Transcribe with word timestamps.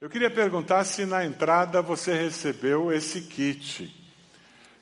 Eu 0.00 0.08
queria 0.08 0.30
perguntar 0.30 0.82
se 0.84 1.04
na 1.04 1.26
entrada 1.26 1.82
você 1.82 2.14
recebeu 2.14 2.90
esse 2.90 3.20
kit. 3.20 3.94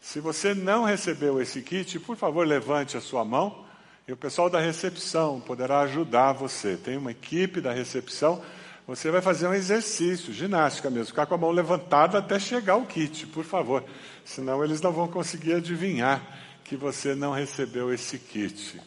Se 0.00 0.20
você 0.20 0.54
não 0.54 0.84
recebeu 0.84 1.42
esse 1.42 1.60
kit, 1.60 1.98
por 1.98 2.16
favor, 2.16 2.46
levante 2.46 2.96
a 2.96 3.00
sua 3.00 3.24
mão 3.24 3.66
e 4.06 4.12
o 4.12 4.16
pessoal 4.16 4.48
da 4.48 4.60
recepção 4.60 5.40
poderá 5.40 5.80
ajudar 5.80 6.34
você. 6.34 6.76
Tem 6.76 6.96
uma 6.96 7.10
equipe 7.10 7.60
da 7.60 7.72
recepção. 7.72 8.40
Você 8.86 9.10
vai 9.10 9.20
fazer 9.20 9.48
um 9.48 9.54
exercício, 9.54 10.32
ginástica 10.32 10.88
mesmo, 10.88 11.06
ficar 11.06 11.26
com 11.26 11.34
a 11.34 11.38
mão 11.38 11.50
levantada 11.50 12.18
até 12.18 12.38
chegar 12.38 12.76
o 12.76 12.86
kit, 12.86 13.26
por 13.26 13.44
favor. 13.44 13.84
Senão 14.24 14.62
eles 14.62 14.80
não 14.80 14.92
vão 14.92 15.08
conseguir 15.08 15.54
adivinhar 15.54 16.22
que 16.62 16.76
você 16.76 17.16
não 17.16 17.32
recebeu 17.32 17.92
esse 17.92 18.20
kit. 18.20 18.80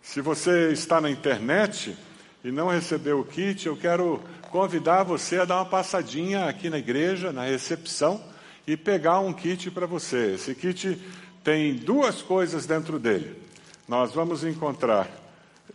Se 0.00 0.20
você 0.20 0.70
está 0.70 1.00
na 1.00 1.10
internet, 1.10 1.98
e 2.44 2.50
não 2.50 2.68
recebeu 2.68 3.20
o 3.20 3.24
kit, 3.24 3.66
eu 3.66 3.76
quero 3.76 4.20
convidar 4.50 5.02
você 5.02 5.38
a 5.38 5.44
dar 5.44 5.56
uma 5.56 5.66
passadinha 5.66 6.46
aqui 6.46 6.68
na 6.68 6.78
igreja, 6.78 7.32
na 7.32 7.44
recepção, 7.44 8.22
e 8.66 8.76
pegar 8.76 9.20
um 9.20 9.32
kit 9.32 9.70
para 9.70 9.86
você. 9.86 10.34
Esse 10.34 10.54
kit 10.54 11.00
tem 11.42 11.74
duas 11.74 12.22
coisas 12.22 12.66
dentro 12.66 12.98
dele. 12.98 13.36
Nós 13.88 14.12
vamos 14.12 14.44
encontrar 14.44 15.08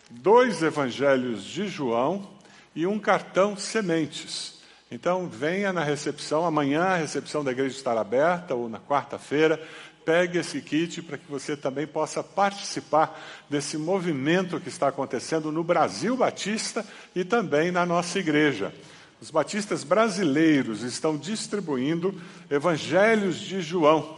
dois 0.09 0.61
evangelhos 0.63 1.43
de 1.43 1.67
João 1.67 2.27
e 2.75 2.85
um 2.85 2.99
cartão 2.99 3.57
sementes. 3.57 4.57
Então, 4.89 5.27
venha 5.27 5.73
na 5.73 5.83
recepção, 5.83 6.45
amanhã 6.45 6.81
a 6.83 6.95
recepção 6.95 7.43
da 7.43 7.51
igreja 7.51 7.75
estará 7.75 7.99
aberta, 7.99 8.55
ou 8.55 8.69
na 8.69 8.79
quarta-feira, 8.79 9.61
pegue 10.07 10.37
esse 10.37 10.61
kit 10.61 11.01
para 11.01 11.17
que 11.17 11.29
você 11.29 11.57
também 11.57 11.85
possa 11.85 12.23
participar 12.23 13.21
desse 13.49 13.77
movimento 13.77 14.57
que 14.57 14.69
está 14.69 14.87
acontecendo 14.87 15.51
no 15.51 15.65
Brasil 15.65 16.15
Batista 16.15 16.85
e 17.13 17.25
também 17.25 17.71
na 17.71 17.85
nossa 17.85 18.17
igreja. 18.17 18.73
Os 19.21 19.29
batistas 19.29 19.83
brasileiros 19.83 20.81
estão 20.81 21.17
distribuindo 21.17 22.15
evangelhos 22.49 23.37
de 23.37 23.59
João. 23.59 24.17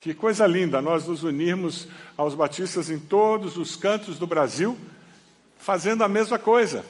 Que 0.00 0.14
coisa 0.14 0.46
linda 0.46 0.80
nós 0.80 1.08
nos 1.08 1.24
unirmos 1.24 1.88
aos 2.16 2.36
batistas 2.36 2.88
em 2.88 3.00
todos 3.00 3.56
os 3.56 3.74
cantos 3.74 4.20
do 4.20 4.28
Brasil, 4.28 4.78
fazendo 5.58 6.04
a 6.04 6.08
mesma 6.08 6.38
coisa, 6.38 6.84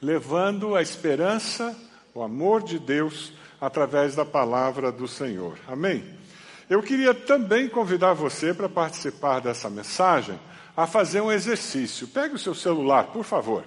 levando 0.00 0.74
a 0.74 0.80
esperança, 0.80 1.76
o 2.14 2.22
amor 2.22 2.62
de 2.62 2.78
Deus 2.78 3.34
através 3.60 4.14
da 4.14 4.24
palavra 4.24 4.90
do 4.90 5.06
Senhor. 5.06 5.58
Amém? 5.68 6.23
Eu 6.68 6.82
queria 6.82 7.12
também 7.12 7.68
convidar 7.68 8.14
você 8.14 8.54
para 8.54 8.68
participar 8.68 9.40
dessa 9.40 9.68
mensagem 9.68 10.38
a 10.74 10.86
fazer 10.86 11.20
um 11.20 11.30
exercício. 11.30 12.08
Pegue 12.08 12.34
o 12.34 12.38
seu 12.38 12.54
celular, 12.54 13.04
por 13.08 13.22
favor. 13.22 13.64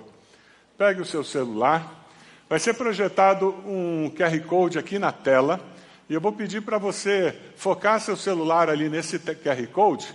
Pegue 0.78 1.02
o 1.02 1.06
seu 1.06 1.24
celular. 1.24 2.06
Vai 2.50 2.60
ser 2.60 2.74
projetado 2.74 3.50
um 3.66 4.10
QR 4.10 4.40
Code 4.48 4.80
aqui 4.80 4.98
na 4.98 5.12
tela. 5.12 5.60
E 6.10 6.14
eu 6.14 6.22
vou 6.22 6.32
pedir 6.32 6.62
para 6.62 6.78
você 6.78 7.38
focar 7.56 8.00
seu 8.00 8.18
celular 8.18 8.70
ali 8.70 8.90
nesse 8.90 9.20
QR 9.20 9.68
Code. 9.72 10.14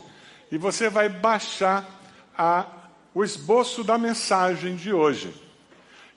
E 0.51 0.59
você 0.59 0.89
vai 0.89 1.09
baixar 1.09 1.89
a, 2.37 2.67
o 3.15 3.23
esboço 3.23 3.85
da 3.85 3.97
mensagem 3.97 4.75
de 4.75 4.93
hoje. 4.93 5.33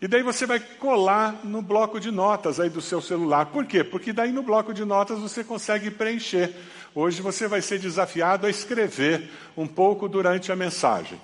E 0.05 0.07
daí 0.07 0.21
você 0.21 0.45
vai 0.45 0.59
colar 0.59 1.39
no 1.43 1.63
bloco 1.63 1.99
de 1.99 2.11
notas 2.11 2.59
aí 2.59 2.69
do 2.69 2.79
seu 2.79 3.01
celular. 3.01 3.47
Por 3.47 3.65
quê? 3.65 3.83
Porque 3.83 4.13
daí 4.13 4.31
no 4.31 4.43
bloco 4.43 4.71
de 4.71 4.85
notas 4.85 5.17
você 5.17 5.43
consegue 5.43 5.89
preencher. 5.89 6.53
Hoje 6.93 7.23
você 7.23 7.47
vai 7.47 7.59
ser 7.59 7.79
desafiado 7.79 8.45
a 8.45 8.49
escrever 8.51 9.27
um 9.57 9.65
pouco 9.65 10.07
durante 10.07 10.51
a 10.51 10.55
mensagem. 10.55 11.19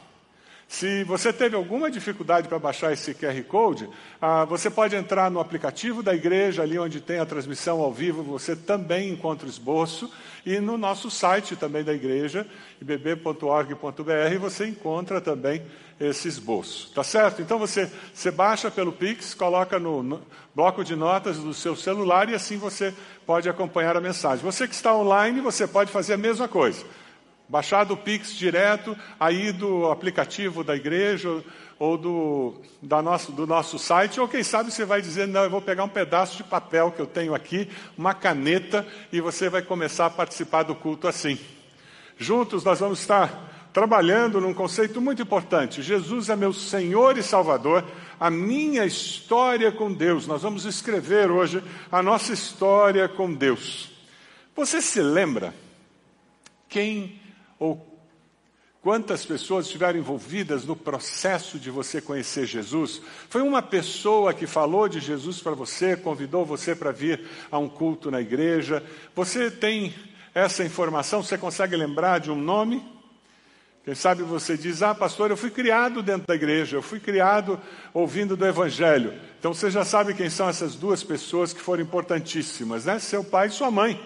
Se 0.72 1.03
você 1.03 1.33
teve 1.33 1.53
alguma 1.53 1.91
dificuldade 1.91 2.47
para 2.47 2.58
baixar 2.58 2.94
esse 2.94 3.14
QR 3.14 3.44
Code, 3.44 3.89
ah, 4.22 4.45
você 4.45 4.69
pode 4.69 4.95
entrar 4.95 5.30
no 5.30 5.41
aplicativo 5.41 6.02
da 6.02 6.16
igreja, 6.16 6.63
ali 6.63 6.80
onde 6.80 7.02
tem 7.02 7.19
a 7.19 7.25
transmissão 7.25 7.81
ao 7.81 7.91
vivo, 7.91 8.23
você 8.23 8.55
também 8.55 9.09
encontra 9.09 9.45
o 9.45 9.50
esboço, 9.50 10.09
e 10.45 10.61
no 10.61 10.78
nosso 10.78 11.11
site 11.11 11.58
também 11.58 11.83
da 11.83 11.94
igreja, 11.94 12.47
ibb.org.br, 12.79 14.40
você 14.40 14.66
encontra 14.66 15.19
também 15.19 15.62
esse 16.00 16.29
esboço. 16.29 16.90
Tá 16.96 17.03
certo? 17.03 17.41
Então 17.41 17.59
você, 17.59 17.91
você 18.13 18.31
baixa 18.31 18.72
pelo 18.72 18.94
Pix, 18.94 19.34
coloca 19.34 19.78
no, 19.78 20.01
no 20.01 20.22
bloco 20.56 20.85
de 20.85 20.96
notas 20.96 21.38
do 21.38 21.53
seu 21.53 21.75
celular 21.75 22.29
e 22.29 22.34
assim 22.34 22.57
você 22.57 22.94
pode 23.25 23.50
acompanhar 23.50 23.97
a 23.97 24.01
mensagem. 24.01 24.44
Você 24.44 24.66
que 24.69 24.73
está 24.73 24.96
online, 24.96 25.41
você 25.41 25.67
pode 25.67 25.91
fazer 25.91 26.13
a 26.13 26.17
mesma 26.17 26.47
coisa 26.47 26.85
Baixar 27.51 27.84
do 27.84 27.97
Pix 27.97 28.34
direto, 28.34 28.97
aí 29.19 29.51
do 29.51 29.91
aplicativo 29.91 30.63
da 30.63 30.73
igreja 30.73 31.44
ou 31.78 31.97
do, 31.97 32.56
da 32.81 33.01
nosso, 33.01 33.34
do 33.34 33.45
nosso 33.45 33.78
site, 33.78 34.22
ou 34.22 34.28
quem 34.28 34.41
sabe 34.41 34.72
você 34.72 34.85
vai 34.85 35.01
dizer, 35.01 35.28
não, 35.28 35.44
eu 35.44 35.50
vou 35.50 35.61
pegar 35.61 35.84
um 35.84 35.90
pedaço 35.90 36.38
de 36.38 36.45
papel 36.45 36.94
que 36.94 37.01
eu 37.01 37.06
tenho 37.06 37.35
aqui, 37.35 37.67
uma 37.97 38.13
caneta, 38.13 38.88
e 39.11 39.19
você 39.19 39.50
vai 39.50 39.61
começar 39.61 40.06
a 40.06 40.09
participar 40.09 40.63
do 40.63 40.73
culto 40.73 41.09
assim. 41.09 41.38
Juntos 42.17 42.63
nós 42.63 42.79
vamos 42.79 43.01
estar 43.01 43.67
trabalhando 43.73 44.40
num 44.40 44.53
conceito 44.53 45.01
muito 45.01 45.22
importante. 45.22 45.81
Jesus 45.81 46.29
é 46.29 46.38
meu 46.38 46.53
Senhor 46.53 47.17
e 47.17 47.23
Salvador, 47.23 47.84
a 48.17 48.29
minha 48.29 48.85
história 48.85 49.73
com 49.73 49.91
Deus. 49.91 50.25
Nós 50.25 50.41
vamos 50.41 50.63
escrever 50.63 51.29
hoje 51.29 51.61
a 51.91 52.01
nossa 52.01 52.31
história 52.31 53.09
com 53.09 53.34
Deus. 53.34 53.91
Você 54.56 54.81
se 54.81 55.01
lembra 55.01 55.53
quem 56.69 57.21
ou 57.61 57.79
quantas 58.81 59.23
pessoas 59.23 59.67
estiveram 59.67 59.99
envolvidas 59.99 60.66
no 60.66 60.75
processo 60.75 61.59
de 61.59 61.69
você 61.69 62.01
conhecer 62.01 62.47
Jesus? 62.47 62.99
Foi 63.29 63.44
uma 63.44 63.61
pessoa 63.61 64.33
que 64.33 64.47
falou 64.47 64.89
de 64.89 64.99
Jesus 64.99 65.39
para 65.39 65.51
você, 65.51 65.95
convidou 65.95 66.44
você 66.44 66.75
para 66.75 66.91
vir 66.91 67.23
a 67.51 67.59
um 67.59 67.69
culto 67.69 68.09
na 68.09 68.19
igreja? 68.19 68.83
Você 69.13 69.51
tem 69.51 69.94
essa 70.33 70.63
informação? 70.63 71.22
Você 71.22 71.38
consegue 71.38 71.75
lembrar 71.75 72.19
de 72.19 72.31
um 72.31 72.35
nome? 72.35 72.83
Quem 73.85 73.93
sabe 73.93 74.23
você 74.23 74.57
diz, 74.57 74.81
ah, 74.81 74.95
pastor, 74.95 75.29
eu 75.29 75.38
fui 75.38 75.51
criado 75.51 76.01
dentro 76.01 76.25
da 76.25 76.33
igreja, 76.33 76.78
eu 76.78 76.81
fui 76.81 76.99
criado 76.99 77.61
ouvindo 77.93 78.35
do 78.35 78.45
Evangelho. 78.45 79.13
Então 79.38 79.53
você 79.53 79.69
já 79.69 79.85
sabe 79.85 80.16
quem 80.16 80.31
são 80.31 80.49
essas 80.49 80.73
duas 80.73 81.03
pessoas 81.03 81.53
que 81.53 81.61
foram 81.61 81.83
importantíssimas, 81.83 82.85
né? 82.85 82.97
Seu 82.97 83.23
pai 83.23 83.49
e 83.49 83.51
sua 83.51 83.69
mãe, 83.69 84.01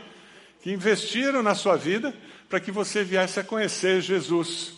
que 0.61 0.73
investiram 0.73 1.41
na 1.41 1.55
sua 1.55 1.77
vida 1.77 2.13
para 2.49 2.59
que 2.59 2.71
você 2.71 3.03
viesse 3.03 3.39
a 3.39 3.43
conhecer 3.43 4.01
Jesus. 4.01 4.73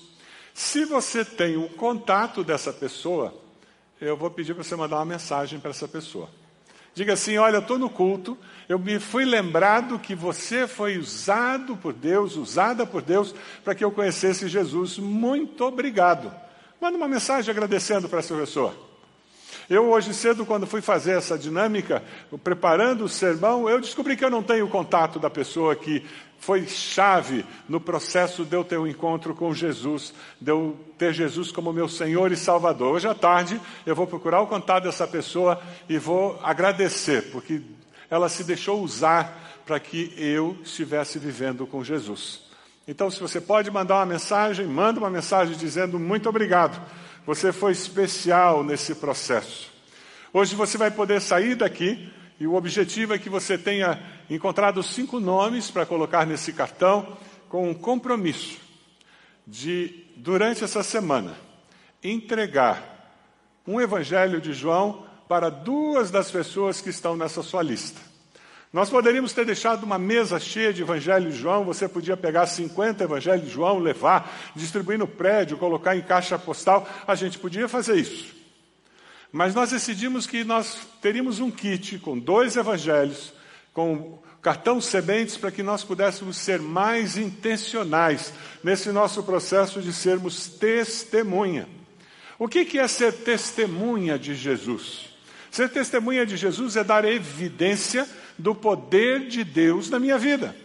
Se 0.54 0.86
você 0.86 1.24
tem 1.24 1.58
um 1.58 1.68
contato 1.68 2.44
dessa 2.44 2.74
pessoa, 2.74 3.34
eu 4.00 4.16
vou 4.18 4.30
pedir 4.32 4.54
para 4.54 4.64
você 4.64 4.76
mandar 4.76 4.98
uma 4.98 5.06
mensagem 5.06 5.60
para 5.60 5.72
essa 5.72 5.88
pessoa. 5.88 6.30
Diga 6.94 7.14
assim: 7.14 7.38
Olha, 7.38 7.58
eu 7.58 7.62
estou 7.62 7.78
no 7.78 7.90
culto, 7.90 8.38
eu 8.68 8.80
me 8.80 9.00
fui 9.00 9.24
lembrado 9.24 10.00
que 10.00 10.16
você 10.16 10.68
foi 10.68 10.98
usado 10.98 11.78
por 11.78 11.94
Deus, 11.94 12.36
usada 12.36 12.88
por 12.88 13.02
Deus, 13.02 13.36
para 13.64 13.76
que 13.76 13.84
eu 13.84 13.92
conhecesse 13.92 14.48
Jesus. 14.48 14.98
Muito 14.98 15.64
obrigado. 15.64 16.34
Manda 16.82 16.98
uma 16.98 17.08
mensagem 17.08 17.52
agradecendo 17.52 18.10
para 18.10 18.20
essa 18.20 18.36
pessoa. 18.36 18.87
Eu 19.70 19.90
hoje 19.90 20.14
cedo, 20.14 20.46
quando 20.46 20.66
fui 20.66 20.82
fazer 20.82 21.18
essa 21.18 21.38
dinâmica, 21.38 22.02
preparando 22.42 23.04
o 23.04 23.10
sermão, 23.10 23.70
eu 23.70 23.82
descobri 23.82 24.16
que 24.16 24.24
eu 24.24 24.30
não 24.30 24.42
tenho 24.42 24.66
contato 24.70 25.20
da 25.20 25.30
pessoa 25.30 25.76
que 25.76 26.06
foi 26.40 26.66
chave 26.66 27.46
no 27.68 27.82
processo 27.82 28.46
de 28.46 28.56
eu 28.56 28.64
ter 28.64 28.78
um 28.78 28.88
encontro 28.88 29.36
com 29.36 29.54
Jesus, 29.54 30.14
de 30.40 30.52
eu 30.52 30.78
ter 30.98 31.14
Jesus 31.14 31.52
como 31.52 31.74
meu 31.74 31.90
Senhor 31.90 32.32
e 32.32 32.38
Salvador. 32.38 32.94
Hoje 32.94 33.10
à 33.10 33.14
tarde 33.14 33.60
eu 33.86 33.94
vou 33.94 34.08
procurar 34.08 34.40
o 34.40 34.48
contato 34.48 34.86
dessa 34.86 35.06
pessoa 35.06 35.60
e 35.90 35.98
vou 35.98 36.40
agradecer, 36.42 37.30
porque 37.32 37.62
ela 38.10 38.30
se 38.30 38.46
deixou 38.46 38.82
usar 38.82 39.62
para 39.66 39.82
que 39.82 40.14
eu 40.16 40.58
estivesse 40.64 41.20
vivendo 41.20 41.68
com 41.68 41.84
Jesus. 41.84 42.48
Então, 42.88 43.12
se 43.12 43.20
você 43.20 43.42
pode 43.42 43.70
mandar 43.70 43.96
uma 43.96 44.06
mensagem, 44.06 44.66
manda 44.66 44.98
uma 44.98 45.10
mensagem 45.10 45.58
dizendo 45.58 46.00
muito 46.00 46.30
obrigado. 46.30 46.82
Você 47.28 47.52
foi 47.52 47.74
especial 47.74 48.64
nesse 48.64 48.96
processo. 48.96 49.70
Hoje 50.32 50.56
você 50.56 50.78
vai 50.78 50.90
poder 50.90 51.20
sair 51.20 51.56
daqui 51.56 52.10
e 52.40 52.48
o 52.48 52.54
objetivo 52.54 53.14
é 53.14 53.20
que 53.20 53.30
você 53.30 53.58
tenha 53.58 54.02
encontrado 54.30 54.82
cinco 54.82 55.20
nomes 55.20 55.70
para 55.70 55.86
colocar 55.86 56.26
nesse 56.26 56.54
cartão 56.54 57.18
com 57.50 57.70
um 57.70 57.74
compromisso 57.74 58.58
de, 59.46 60.06
durante 60.16 60.64
essa 60.64 60.82
semana, 60.82 61.36
entregar 62.02 63.12
um 63.68 63.82
evangelho 63.82 64.40
de 64.40 64.54
João 64.54 65.06
para 65.28 65.50
duas 65.50 66.10
das 66.10 66.32
pessoas 66.32 66.80
que 66.80 66.92
estão 66.92 67.18
nessa 67.18 67.44
sua 67.44 67.62
lista. 67.62 68.00
Nós 68.78 68.92
poderíamos 68.92 69.34
ter 69.34 69.44
deixado 69.44 69.84
uma 69.86 69.98
mesa 69.98 70.40
cheia 70.40 70.72
de 70.72 70.84
Evangelho 70.84 71.32
de 71.32 71.36
João, 71.36 71.66
você 71.66 71.90
podia 71.90 72.16
pegar 72.16 72.46
50 72.46 73.04
Evangelhos 73.04 73.48
de 73.48 73.52
João, 73.52 73.80
levar, 73.80 74.32
distribuir 74.56 75.00
no 75.00 75.08
prédio, 75.08 75.58
colocar 75.58 75.96
em 75.96 76.02
caixa 76.04 76.38
postal, 76.38 76.88
a 77.08 77.16
gente 77.16 77.40
podia 77.40 77.68
fazer 77.68 77.96
isso. 77.96 78.36
Mas 79.32 79.56
nós 79.56 79.72
decidimos 79.72 80.28
que 80.28 80.44
nós 80.44 80.78
teríamos 81.02 81.40
um 81.40 81.50
kit 81.50 81.98
com 81.98 82.20
dois 82.20 82.56
evangelhos, 82.56 83.34
com 83.74 84.20
cartão 84.44 84.80
sementes, 84.80 85.38
para 85.38 85.50
que 85.50 85.64
nós 85.64 85.84
pudéssemos 85.84 86.38
ser 86.38 86.62
mais 86.62 87.18
intencionais 87.18 88.32
nesse 88.64 88.92
nosso 88.92 89.24
processo 89.24 89.82
de 89.82 89.92
sermos 89.92 90.50
testemunha. 90.50 91.68
O 92.38 92.48
que 92.48 92.78
é 92.78 92.88
ser 92.88 93.12
testemunha 93.12 94.20
de 94.20 94.36
Jesus? 94.36 95.08
Ser 95.50 95.70
testemunha 95.70 96.28
de 96.28 96.38
Jesus 96.38 96.76
é 96.76 96.84
dar 96.84 97.04
evidência 97.06 98.08
do 98.38 98.54
poder 98.54 99.28
de 99.28 99.44
Deus 99.44 99.90
na 99.90 100.00
minha 100.00 100.18
vida. 100.18 100.56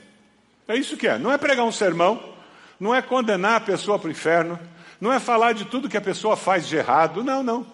É 0.69 0.77
isso 0.77 0.97
que 0.97 1.07
é. 1.07 1.19
Não 1.19 1.33
é 1.33 1.39
pregar 1.39 1.65
um 1.65 1.73
sermão, 1.73 2.35
não 2.79 2.95
é 2.95 3.01
condenar 3.03 3.57
a 3.57 3.61
pessoa 3.61 3.99
para 3.99 4.09
o 4.09 4.11
inferno, 4.11 4.59
não 5.01 5.13
é 5.13 5.19
falar 5.19 5.53
de 5.53 5.65
tudo 5.65 5.89
que 5.89 5.97
a 5.97 6.01
pessoa 6.01 6.37
faz 6.37 6.69
de 6.69 6.77
errado. 6.77 7.25
Não, 7.25 7.43
não. 7.43 7.67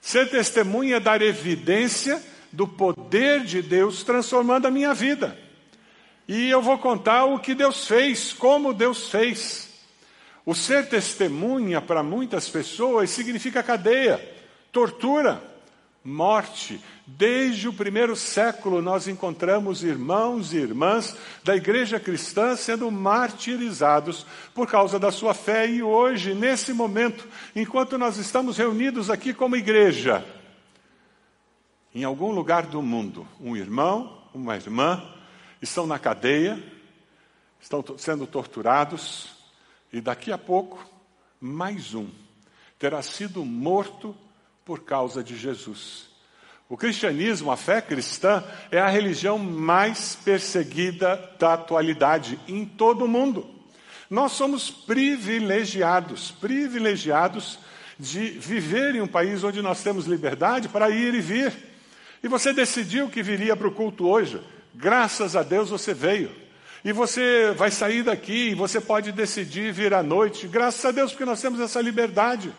Ser 0.00 0.30
testemunha 0.30 0.96
é 0.96 1.00
dar 1.00 1.20
evidência 1.20 2.22
do 2.52 2.66
poder 2.66 3.44
de 3.44 3.60
Deus 3.60 4.02
transformando 4.04 4.66
a 4.66 4.70
minha 4.70 4.94
vida. 4.94 5.36
E 6.28 6.48
eu 6.48 6.62
vou 6.62 6.78
contar 6.78 7.24
o 7.24 7.38
que 7.38 7.54
Deus 7.54 7.86
fez, 7.86 8.32
como 8.32 8.72
Deus 8.72 9.10
fez. 9.10 9.68
O 10.44 10.54
ser 10.54 10.88
testemunha 10.88 11.80
para 11.80 12.02
muitas 12.02 12.48
pessoas 12.48 13.10
significa 13.10 13.62
cadeia, 13.62 14.20
tortura, 14.72 15.42
morte. 16.06 16.80
Desde 17.04 17.68
o 17.68 17.72
primeiro 17.72 18.14
século 18.14 18.80
nós 18.80 19.08
encontramos 19.08 19.82
irmãos 19.82 20.52
e 20.52 20.58
irmãs 20.58 21.16
da 21.42 21.56
igreja 21.56 21.98
cristã 21.98 22.54
sendo 22.54 22.90
martirizados 22.90 24.24
por 24.54 24.68
causa 24.68 24.98
da 24.98 25.10
sua 25.10 25.34
fé 25.34 25.68
e 25.68 25.82
hoje, 25.82 26.32
nesse 26.32 26.72
momento, 26.72 27.28
enquanto 27.54 27.98
nós 27.98 28.16
estamos 28.18 28.56
reunidos 28.56 29.10
aqui 29.10 29.34
como 29.34 29.56
igreja, 29.56 30.24
em 31.92 32.04
algum 32.04 32.30
lugar 32.30 32.66
do 32.66 32.80
mundo, 32.80 33.26
um 33.40 33.56
irmão, 33.56 34.22
uma 34.32 34.54
irmã 34.54 35.02
estão 35.60 35.86
na 35.86 35.98
cadeia, 35.98 36.62
estão 37.60 37.84
sendo 37.98 38.26
torturados 38.26 39.30
e 39.92 40.00
daqui 40.00 40.30
a 40.30 40.38
pouco 40.38 40.88
mais 41.40 41.94
um 41.94 42.08
terá 42.78 43.02
sido 43.02 43.44
morto 43.44 44.14
por 44.66 44.80
causa 44.80 45.22
de 45.22 45.36
Jesus. 45.36 46.08
O 46.68 46.76
cristianismo, 46.76 47.52
a 47.52 47.56
fé 47.56 47.80
cristã, 47.80 48.42
é 48.72 48.80
a 48.80 48.88
religião 48.88 49.38
mais 49.38 50.16
perseguida 50.16 51.30
da 51.38 51.54
atualidade 51.54 52.38
em 52.48 52.64
todo 52.66 53.04
o 53.04 53.08
mundo. 53.08 53.48
Nós 54.10 54.32
somos 54.32 54.68
privilegiados, 54.68 56.32
privilegiados 56.32 57.60
de 57.96 58.28
viver 58.30 58.96
em 58.96 59.00
um 59.00 59.06
país 59.06 59.44
onde 59.44 59.62
nós 59.62 59.82
temos 59.84 60.06
liberdade 60.06 60.68
para 60.68 60.90
ir 60.90 61.14
e 61.14 61.20
vir. 61.20 61.54
E 62.20 62.26
você 62.26 62.52
decidiu 62.52 63.08
que 63.08 63.22
viria 63.22 63.56
para 63.56 63.68
o 63.68 63.72
culto 63.72 64.08
hoje. 64.08 64.40
Graças 64.74 65.36
a 65.36 65.44
Deus 65.44 65.70
você 65.70 65.94
veio. 65.94 66.30
E 66.84 66.92
você 66.92 67.52
vai 67.56 67.70
sair 67.70 68.02
daqui 68.02 68.50
e 68.50 68.54
você 68.54 68.80
pode 68.80 69.12
decidir 69.12 69.72
vir 69.72 69.94
à 69.94 70.02
noite. 70.02 70.48
Graças 70.48 70.84
a 70.84 70.90
Deus 70.90 71.12
porque 71.12 71.24
nós 71.24 71.40
temos 71.40 71.60
essa 71.60 71.80
liberdade. 71.80 72.52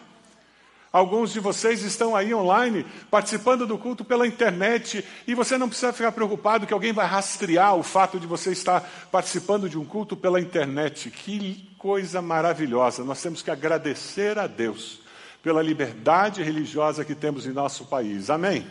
Alguns 0.98 1.32
de 1.32 1.40
vocês 1.40 1.84
estão 1.84 2.16
aí 2.16 2.34
online, 2.34 2.84
participando 3.12 3.68
do 3.68 3.78
culto 3.78 4.04
pela 4.04 4.26
internet, 4.26 5.06
e 5.28 5.36
você 5.36 5.56
não 5.56 5.70
precisa 5.70 5.94
ficar 5.94 6.12
preocupado 6.12 6.66
que 6.66 6.74
alguém 6.74 6.92
vai 6.92 7.06
rastrear 7.06 7.76
o 7.76 7.84
fato 7.84 8.20
de 8.20 8.26
você 8.26 8.52
estar 8.52 8.82
participando 9.12 9.70
de 9.70 9.78
um 9.78 9.86
culto 9.86 10.18
pela 10.18 10.42
internet. 10.42 11.12
Que 11.12 11.70
coisa 11.78 12.20
maravilhosa! 12.20 13.04
Nós 13.04 13.22
temos 13.22 13.44
que 13.44 13.52
agradecer 13.52 14.40
a 14.40 14.48
Deus 14.48 15.00
pela 15.44 15.62
liberdade 15.62 16.42
religiosa 16.42 17.06
que 17.06 17.14
temos 17.14 17.46
em 17.46 17.52
nosso 17.52 17.86
país. 17.86 18.32
Amém? 18.32 18.66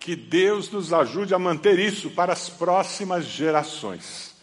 Que 0.00 0.16
Deus 0.16 0.70
nos 0.70 0.94
ajude 0.94 1.34
a 1.34 1.38
manter 1.38 1.78
isso 1.78 2.08
para 2.08 2.32
as 2.32 2.48
próximas 2.48 3.26
gerações. 3.26 4.34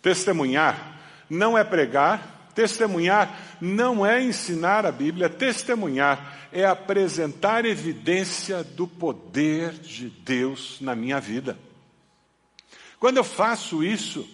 Testemunhar 0.00 1.00
não 1.28 1.58
é 1.58 1.62
pregar, 1.62 2.39
Testemunhar 2.54 3.56
não 3.60 4.04
é 4.04 4.22
ensinar 4.22 4.84
a 4.84 4.92
Bíblia, 4.92 5.28
testemunhar 5.28 6.48
é 6.52 6.64
apresentar 6.64 7.64
evidência 7.64 8.64
do 8.64 8.86
poder 8.86 9.72
de 9.72 10.08
Deus 10.08 10.78
na 10.80 10.94
minha 10.94 11.20
vida. 11.20 11.58
Quando 12.98 13.16
eu 13.16 13.24
faço 13.24 13.82
isso, 13.82 14.28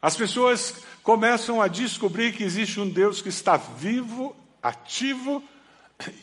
as 0.00 0.16
pessoas 0.16 0.76
começam 1.02 1.60
a 1.60 1.68
descobrir 1.68 2.32
que 2.32 2.44
existe 2.44 2.80
um 2.80 2.88
Deus 2.88 3.20
que 3.20 3.28
está 3.28 3.56
vivo, 3.56 4.34
ativo 4.62 5.42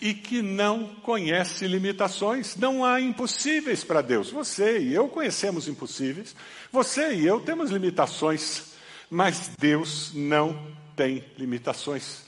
e 0.01 0.13
que 0.13 0.42
não 0.42 0.95
conhece 1.04 1.68
limitações. 1.68 2.56
Não 2.56 2.83
há 2.83 3.00
impossíveis 3.00 3.83
para 3.83 4.01
Deus. 4.01 4.31
Você 4.31 4.80
e 4.80 4.94
eu 4.94 5.07
conhecemos 5.07 5.68
impossíveis, 5.68 6.36
você 6.71 7.13
e 7.13 7.25
eu 7.25 7.39
temos 7.39 7.71
limitações, 7.71 8.74
mas 9.10 9.51
Deus 9.57 10.12
não 10.13 10.78
tem 10.99 11.23
limitações. 11.37 12.23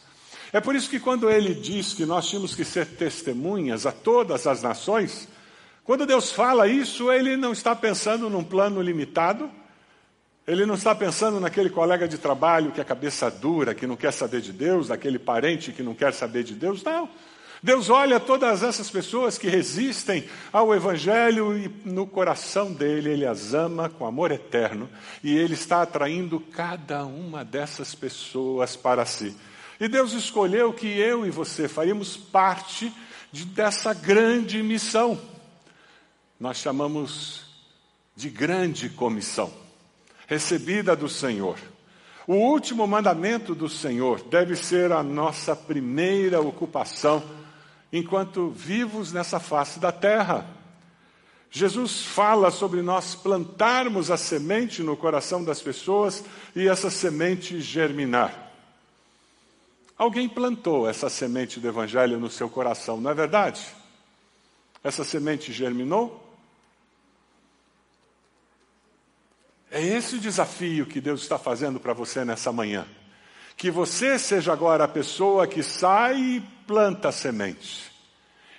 É 0.53 0.61
por 0.61 0.75
isso 0.75 0.89
que 0.89 0.97
quando 0.97 1.29
ele 1.29 1.53
diz 1.53 1.93
que 1.93 2.05
nós 2.05 2.29
tínhamos 2.29 2.55
que 2.55 2.63
ser 2.63 2.85
testemunhas 2.85 3.85
a 3.85 3.91
todas 3.91 4.47
as 4.47 4.61
nações, 4.61 5.27
quando 5.83 6.05
Deus 6.05 6.31
fala 6.31 6.69
isso, 6.69 7.11
ele 7.11 7.35
não 7.35 7.51
está 7.51 7.75
pensando 7.75 8.29
num 8.29 8.45
plano 8.45 8.81
limitado, 8.81 9.51
ele 10.47 10.65
não 10.65 10.75
está 10.75 10.95
pensando 10.95 11.37
naquele 11.37 11.69
colega 11.69 12.07
de 12.07 12.17
trabalho 12.17 12.71
que 12.71 12.79
é 12.79 12.83
cabeça 12.85 13.29
dura, 13.29 13.75
que 13.75 13.85
não 13.85 13.97
quer 13.97 14.13
saber 14.13 14.39
de 14.39 14.53
Deus, 14.53 14.87
naquele 14.87 15.19
parente 15.19 15.73
que 15.73 15.83
não 15.83 15.93
quer 15.93 16.13
saber 16.13 16.45
de 16.45 16.53
Deus, 16.53 16.81
não. 16.81 17.09
Deus 17.63 17.91
olha 17.91 18.19
todas 18.19 18.63
essas 18.63 18.89
pessoas 18.89 19.37
que 19.37 19.47
resistem 19.47 20.27
ao 20.51 20.73
Evangelho 20.73 21.55
e 21.55 21.69
no 21.85 22.07
coração 22.07 22.73
dele 22.73 23.11
ele 23.11 23.25
as 23.25 23.53
ama 23.53 23.87
com 23.87 24.03
amor 24.03 24.31
eterno 24.31 24.89
e 25.23 25.37
ele 25.37 25.53
está 25.53 25.83
atraindo 25.83 26.39
cada 26.39 27.05
uma 27.05 27.45
dessas 27.45 27.93
pessoas 27.93 28.75
para 28.75 29.05
si. 29.05 29.37
E 29.79 29.87
Deus 29.87 30.13
escolheu 30.13 30.73
que 30.73 30.87
eu 30.87 31.23
e 31.23 31.29
você 31.29 31.67
faríamos 31.67 32.17
parte 32.17 32.91
de, 33.31 33.45
dessa 33.45 33.93
grande 33.93 34.63
missão. 34.63 35.19
Nós 36.39 36.57
chamamos 36.57 37.43
de 38.15 38.29
grande 38.29 38.89
comissão, 38.89 39.53
recebida 40.25 40.95
do 40.95 41.07
Senhor. 41.07 41.59
O 42.25 42.33
último 42.33 42.87
mandamento 42.87 43.53
do 43.53 43.69
Senhor 43.69 44.23
deve 44.23 44.55
ser 44.55 44.91
a 44.91 45.03
nossa 45.03 45.55
primeira 45.55 46.41
ocupação 46.41 47.40
enquanto 47.91 48.49
vivos 48.49 49.11
nessa 49.11 49.39
face 49.39 49.79
da 49.79 49.91
terra. 49.91 50.45
Jesus 51.49 52.01
fala 52.05 52.49
sobre 52.49 52.81
nós 52.81 53.13
plantarmos 53.13 54.09
a 54.09 54.15
semente 54.15 54.81
no 54.81 54.95
coração 54.95 55.43
das 55.43 55.61
pessoas 55.61 56.23
e 56.55 56.67
essa 56.67 56.89
semente 56.89 57.59
germinar. 57.59 58.51
Alguém 59.97 60.29
plantou 60.29 60.89
essa 60.89 61.09
semente 61.09 61.59
do 61.59 61.67
Evangelho 61.67 62.19
no 62.19 62.29
seu 62.29 62.49
coração, 62.49 62.99
não 62.99 63.11
é 63.11 63.13
verdade? 63.13 63.63
Essa 64.83 65.03
semente 65.03 65.51
germinou? 65.51 66.27
É 69.69 69.81
esse 69.81 70.15
o 70.15 70.19
desafio 70.19 70.85
que 70.85 70.99
Deus 70.99 71.21
está 71.21 71.37
fazendo 71.37 71.79
para 71.79 71.93
você 71.93 72.25
nessa 72.25 72.51
manhã. 72.51 72.85
Que 73.55 73.69
você 73.69 74.17
seja 74.17 74.53
agora 74.53 74.85
a 74.85 74.87
pessoa 74.87 75.47
que 75.47 75.61
sai 75.61 76.17
e 76.19 76.43
planta 76.65 77.09
a 77.09 77.11
semente, 77.11 77.91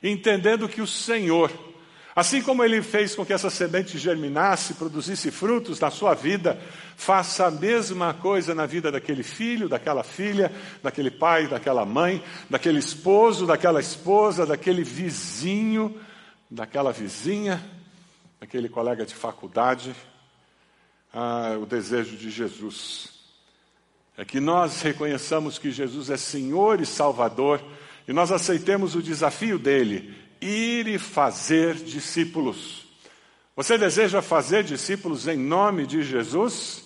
entendendo 0.02 0.68
que 0.68 0.82
o 0.82 0.86
Senhor, 0.86 1.50
assim 2.14 2.42
como 2.42 2.62
Ele 2.62 2.82
fez 2.82 3.14
com 3.14 3.24
que 3.24 3.32
essa 3.32 3.48
semente 3.50 3.98
germinasse, 3.98 4.74
produzisse 4.74 5.30
frutos 5.30 5.80
na 5.80 5.90
sua 5.90 6.14
vida, 6.14 6.60
faça 6.96 7.46
a 7.46 7.50
mesma 7.50 8.12
coisa 8.14 8.54
na 8.54 8.66
vida 8.66 8.92
daquele 8.92 9.22
filho, 9.22 9.68
daquela 9.68 10.04
filha, 10.04 10.52
daquele 10.82 11.10
pai, 11.10 11.48
daquela 11.48 11.86
mãe, 11.86 12.22
daquele 12.50 12.78
esposo, 12.78 13.46
daquela 13.46 13.80
esposa, 13.80 14.46
daquele 14.46 14.84
vizinho, 14.84 15.98
daquela 16.50 16.92
vizinha, 16.92 17.64
daquele 18.38 18.68
colega 18.68 19.06
de 19.06 19.14
faculdade. 19.14 19.94
Ah, 21.14 21.56
o 21.60 21.66
desejo 21.66 22.16
de 22.16 22.30
Jesus 22.30 23.11
é 24.16 24.24
que 24.24 24.40
nós 24.40 24.82
reconheçamos 24.82 25.58
que 25.58 25.70
Jesus 25.70 26.10
é 26.10 26.16
Senhor 26.16 26.80
e 26.80 26.86
Salvador 26.86 27.62
e 28.06 28.12
nós 28.12 28.30
aceitemos 28.32 28.94
o 28.94 29.02
desafio 29.02 29.58
dele, 29.58 30.14
ir 30.40 30.86
e 30.86 30.98
fazer 30.98 31.74
discípulos. 31.74 32.86
Você 33.54 33.78
deseja 33.78 34.20
fazer 34.20 34.64
discípulos 34.64 35.28
em 35.28 35.36
nome 35.36 35.86
de 35.86 36.02
Jesus? 36.02 36.82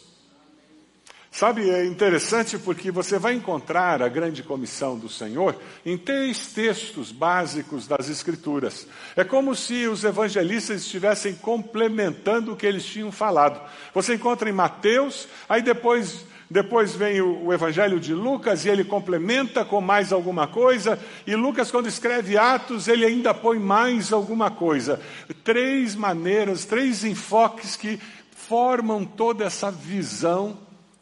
Sabe, 1.31 1.69
é 1.69 1.85
interessante 1.85 2.59
porque 2.59 2.91
você 2.91 3.19
vai 3.19 3.35
encontrar 3.35 4.01
a 4.01 4.09
grande 4.09 4.43
comissão 4.43 4.99
do 4.99 5.09
Senhor 5.09 5.55
em 5.85 5.99
três 5.99 6.53
textos 6.53 7.13
básicos 7.13 7.87
das 7.87 8.09
Escrituras. 8.09 8.87
É 9.15 9.23
como 9.23 9.55
se 9.55 9.87
os 9.87 10.03
evangelistas 10.03 10.81
estivessem 10.81 11.35
complementando 11.35 12.53
o 12.53 12.57
que 12.57 12.65
eles 12.67 12.87
tinham 12.87 13.13
falado. 13.13 13.61
Você 13.93 14.15
encontra 14.15 14.49
em 14.49 14.53
Mateus, 14.53 15.29
aí 15.47 15.61
depois 15.61 16.25
depois 16.49 16.95
vem 16.95 17.21
o, 17.21 17.47
o, 17.47 17.53
Evangelho 17.53 17.99
de 17.99 18.15
Lucas 18.15 18.65
e 18.65 18.69
ele 18.69 18.85
complementa 18.85 19.65
com 19.65 19.81
mais 19.81 20.13
alguma 20.13 20.47
coisa. 20.47 20.99
E 21.27 21.35
Lucas, 21.35 21.71
quando 21.73 21.89
escreve 21.89 22.39
Atos, 22.39 22.87
ele 22.87 23.05
ainda 23.05 23.35
põe 23.35 23.59
mais 23.59 24.13
alguma 24.13 24.49
coisa. 24.51 25.01
Três 25.43 25.97
maneiras, 25.97 26.65
três 26.65 27.05
enfoques 27.05 27.75
que 27.75 27.99
formam 28.31 29.05
toda 29.05 29.45
essa 29.45 29.73
visão 29.73 30.57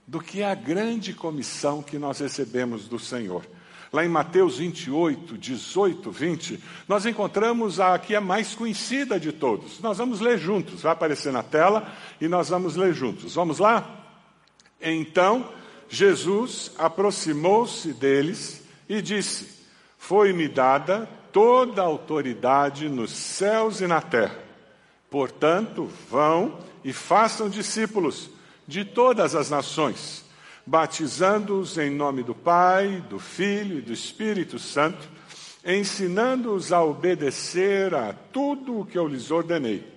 do 0.06 0.18
que 0.18 0.40
é 0.40 0.50
a 0.50 0.54
grande 0.54 1.12
comissão 1.12 1.82
que 1.82 1.98
nós 1.98 2.20
recebemos 2.20 2.88
do 2.88 2.98
Senhor. 2.98 3.44
lá 3.92 4.04
em 4.04 4.08
Mateus 4.08 4.58
28, 4.58 5.38
18, 5.38 6.10
20, 6.10 6.60
nós 6.88 7.06
encontramos 7.06 7.78
a 7.78 7.96
que 7.96 8.14
é 8.14 8.18
mais 8.18 8.54
conhecida 8.54 9.20
de 9.20 9.30
todos. 9.30 9.78
Nós 9.80 9.98
vamos 9.98 10.20
ler 10.20 10.36
juntos, 10.36 10.82
vai 10.82 10.92
aparecer 10.92 11.32
na 11.32 11.42
tela 11.42 11.92
e 12.20 12.26
nós 12.26 12.48
vamos 12.48 12.76
ler 12.76 12.92
juntos. 12.92 13.34
Vamos 13.34 13.58
lá? 13.60 14.03
Então 14.84 15.48
Jesus 15.88 16.72
aproximou-se 16.76 17.92
deles 17.94 18.62
e 18.86 19.00
disse: 19.00 19.64
Foi-me 19.96 20.46
dada 20.46 21.08
toda 21.32 21.80
a 21.80 21.86
autoridade 21.86 22.88
nos 22.88 23.10
céus 23.10 23.80
e 23.80 23.86
na 23.86 24.02
terra. 24.02 24.38
Portanto, 25.10 25.88
vão 26.10 26.58
e 26.84 26.92
façam 26.92 27.48
discípulos 27.48 28.28
de 28.66 28.84
todas 28.84 29.34
as 29.34 29.48
nações, 29.48 30.24
batizando-os 30.66 31.78
em 31.78 31.90
nome 31.90 32.22
do 32.22 32.34
Pai, 32.34 33.02
do 33.08 33.18
Filho 33.18 33.78
e 33.78 33.82
do 33.82 33.92
Espírito 33.92 34.58
Santo, 34.58 35.08
ensinando-os 35.64 36.72
a 36.72 36.82
obedecer 36.82 37.94
a 37.94 38.12
tudo 38.12 38.80
o 38.80 38.84
que 38.84 38.98
eu 38.98 39.08
lhes 39.08 39.30
ordenei. 39.30 39.93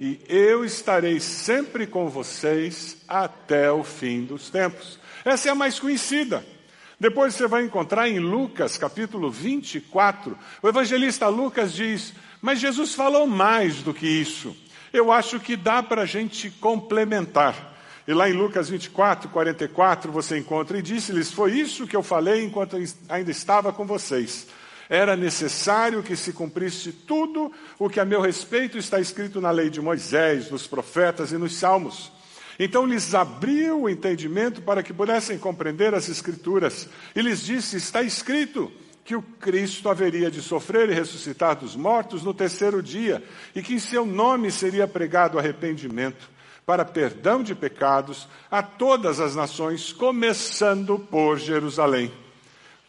E 0.00 0.20
eu 0.28 0.64
estarei 0.64 1.20
sempre 1.20 1.86
com 1.86 2.08
vocês 2.08 2.96
até 3.06 3.70
o 3.70 3.84
fim 3.84 4.24
dos 4.24 4.50
tempos. 4.50 4.98
Essa 5.24 5.48
é 5.48 5.52
a 5.52 5.54
mais 5.54 5.78
conhecida. 5.78 6.44
Depois 6.98 7.34
você 7.34 7.46
vai 7.48 7.64
encontrar 7.64 8.08
em 8.08 8.18
Lucas, 8.18 8.78
capítulo 8.78 9.30
24, 9.30 10.38
o 10.62 10.68
evangelista 10.68 11.28
Lucas 11.28 11.72
diz: 11.72 12.12
Mas 12.40 12.60
Jesus 12.60 12.94
falou 12.94 13.26
mais 13.26 13.82
do 13.82 13.92
que 13.92 14.06
isso. 14.06 14.56
Eu 14.92 15.10
acho 15.10 15.40
que 15.40 15.56
dá 15.56 15.82
para 15.82 16.02
a 16.02 16.06
gente 16.06 16.50
complementar. 16.50 17.72
E 18.06 18.12
lá 18.12 18.28
em 18.28 18.32
Lucas 18.32 18.68
24, 18.68 19.30
44, 19.30 20.10
você 20.10 20.38
encontra, 20.38 20.78
e 20.78 20.82
disse-lhes: 20.82 21.32
Foi 21.32 21.52
isso 21.52 21.86
que 21.86 21.96
eu 21.96 22.02
falei 22.02 22.44
enquanto 22.44 22.76
ainda 23.08 23.30
estava 23.30 23.72
com 23.72 23.86
vocês. 23.86 24.46
Era 24.88 25.16
necessário 25.16 26.02
que 26.02 26.16
se 26.16 26.32
cumprisse 26.32 26.92
tudo 26.92 27.52
o 27.78 27.88
que 27.88 28.00
a 28.00 28.04
meu 28.04 28.20
respeito 28.20 28.76
está 28.76 29.00
escrito 29.00 29.40
na 29.40 29.50
lei 29.50 29.70
de 29.70 29.80
Moisés, 29.80 30.50
nos 30.50 30.66
profetas 30.66 31.32
e 31.32 31.38
nos 31.38 31.56
salmos. 31.56 32.12
Então 32.58 32.86
lhes 32.86 33.14
abriu 33.14 33.82
o 33.82 33.88
entendimento 33.88 34.60
para 34.62 34.82
que 34.82 34.92
pudessem 34.92 35.38
compreender 35.38 35.94
as 35.94 36.08
Escrituras. 36.08 36.88
E 37.14 37.22
lhes 37.22 37.40
disse: 37.40 37.76
Está 37.76 38.02
escrito 38.02 38.70
que 39.04 39.16
o 39.16 39.22
Cristo 39.22 39.88
haveria 39.88 40.30
de 40.30 40.40
sofrer 40.40 40.88
e 40.90 40.94
ressuscitar 40.94 41.56
dos 41.56 41.74
mortos 41.74 42.22
no 42.22 42.32
terceiro 42.32 42.82
dia, 42.82 43.22
e 43.54 43.62
que 43.62 43.74
em 43.74 43.78
seu 43.78 44.06
nome 44.06 44.50
seria 44.50 44.86
pregado 44.86 45.38
arrependimento 45.38 46.30
para 46.64 46.84
perdão 46.84 47.42
de 47.42 47.54
pecados 47.54 48.28
a 48.50 48.62
todas 48.62 49.18
as 49.18 49.34
nações, 49.34 49.92
começando 49.92 50.98
por 50.98 51.38
Jerusalém. 51.38 52.12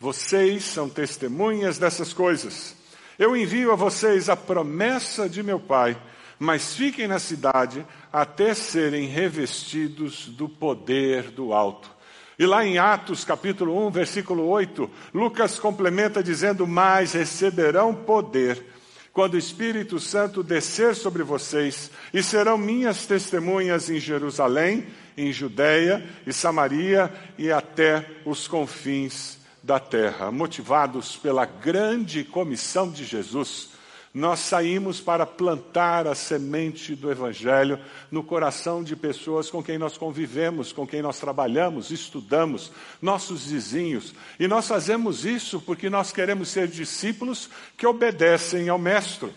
Vocês 0.03 0.65
são 0.65 0.89
testemunhas 0.89 1.77
dessas 1.77 2.11
coisas. 2.11 2.75
Eu 3.17 3.37
envio 3.37 3.71
a 3.71 3.75
vocês 3.77 4.27
a 4.27 4.35
promessa 4.35 5.29
de 5.29 5.41
meu 5.41 5.61
Pai, 5.61 5.95
mas 6.37 6.75
fiquem 6.75 7.07
na 7.07 7.19
cidade 7.19 7.87
até 8.11 8.53
serem 8.53 9.07
revestidos 9.07 10.27
do 10.27 10.49
poder 10.49 11.31
do 11.31 11.53
alto. 11.53 11.89
E 12.37 12.45
lá 12.45 12.65
em 12.65 12.77
Atos 12.77 13.23
capítulo 13.23 13.87
1, 13.87 13.91
versículo 13.91 14.45
8, 14.49 14.89
Lucas 15.13 15.57
complementa 15.57 16.21
dizendo: 16.21 16.67
Mas 16.67 17.13
receberão 17.13 17.95
poder 17.95 18.61
quando 19.13 19.35
o 19.35 19.39
Espírito 19.39 20.01
Santo 20.01 20.43
descer 20.43 20.95
sobre 20.95 21.23
vocês, 21.23 21.89
e 22.13 22.21
serão 22.21 22.57
minhas 22.57 23.05
testemunhas 23.05 23.89
em 23.89 24.01
Jerusalém, 24.01 24.85
em 25.15 25.31
Judéia 25.31 26.05
e 26.27 26.33
Samaria 26.33 27.09
e 27.37 27.49
até 27.49 28.05
os 28.25 28.49
confins 28.49 29.41
da 29.63 29.79
terra. 29.79 30.29
Motivados 30.29 31.15
pela 31.15 31.45
grande 31.45 32.23
comissão 32.25 32.91
de 32.91 33.05
Jesus, 33.05 33.69
nós 34.13 34.41
saímos 34.41 35.01
para 35.01 35.25
plantar 35.25 36.05
a 36.05 36.13
semente 36.13 36.95
do 36.95 37.09
Evangelho 37.09 37.79
no 38.11 38.21
coração 38.21 38.83
de 38.83 38.95
pessoas 38.95 39.49
com 39.49 39.63
quem 39.63 39.77
nós 39.77 39.97
convivemos, 39.97 40.71
com 40.71 40.85
quem 40.85 41.01
nós 41.01 41.19
trabalhamos, 41.19 41.89
estudamos, 41.89 42.71
nossos 43.01 43.47
vizinhos. 43.47 44.13
E 44.39 44.47
nós 44.47 44.67
fazemos 44.67 45.25
isso 45.25 45.59
porque 45.59 45.89
nós 45.89 46.11
queremos 46.11 46.49
ser 46.49 46.67
discípulos 46.67 47.49
que 47.75 47.87
obedecem 47.87 48.69
ao 48.69 48.77
Mestre. 48.77 49.31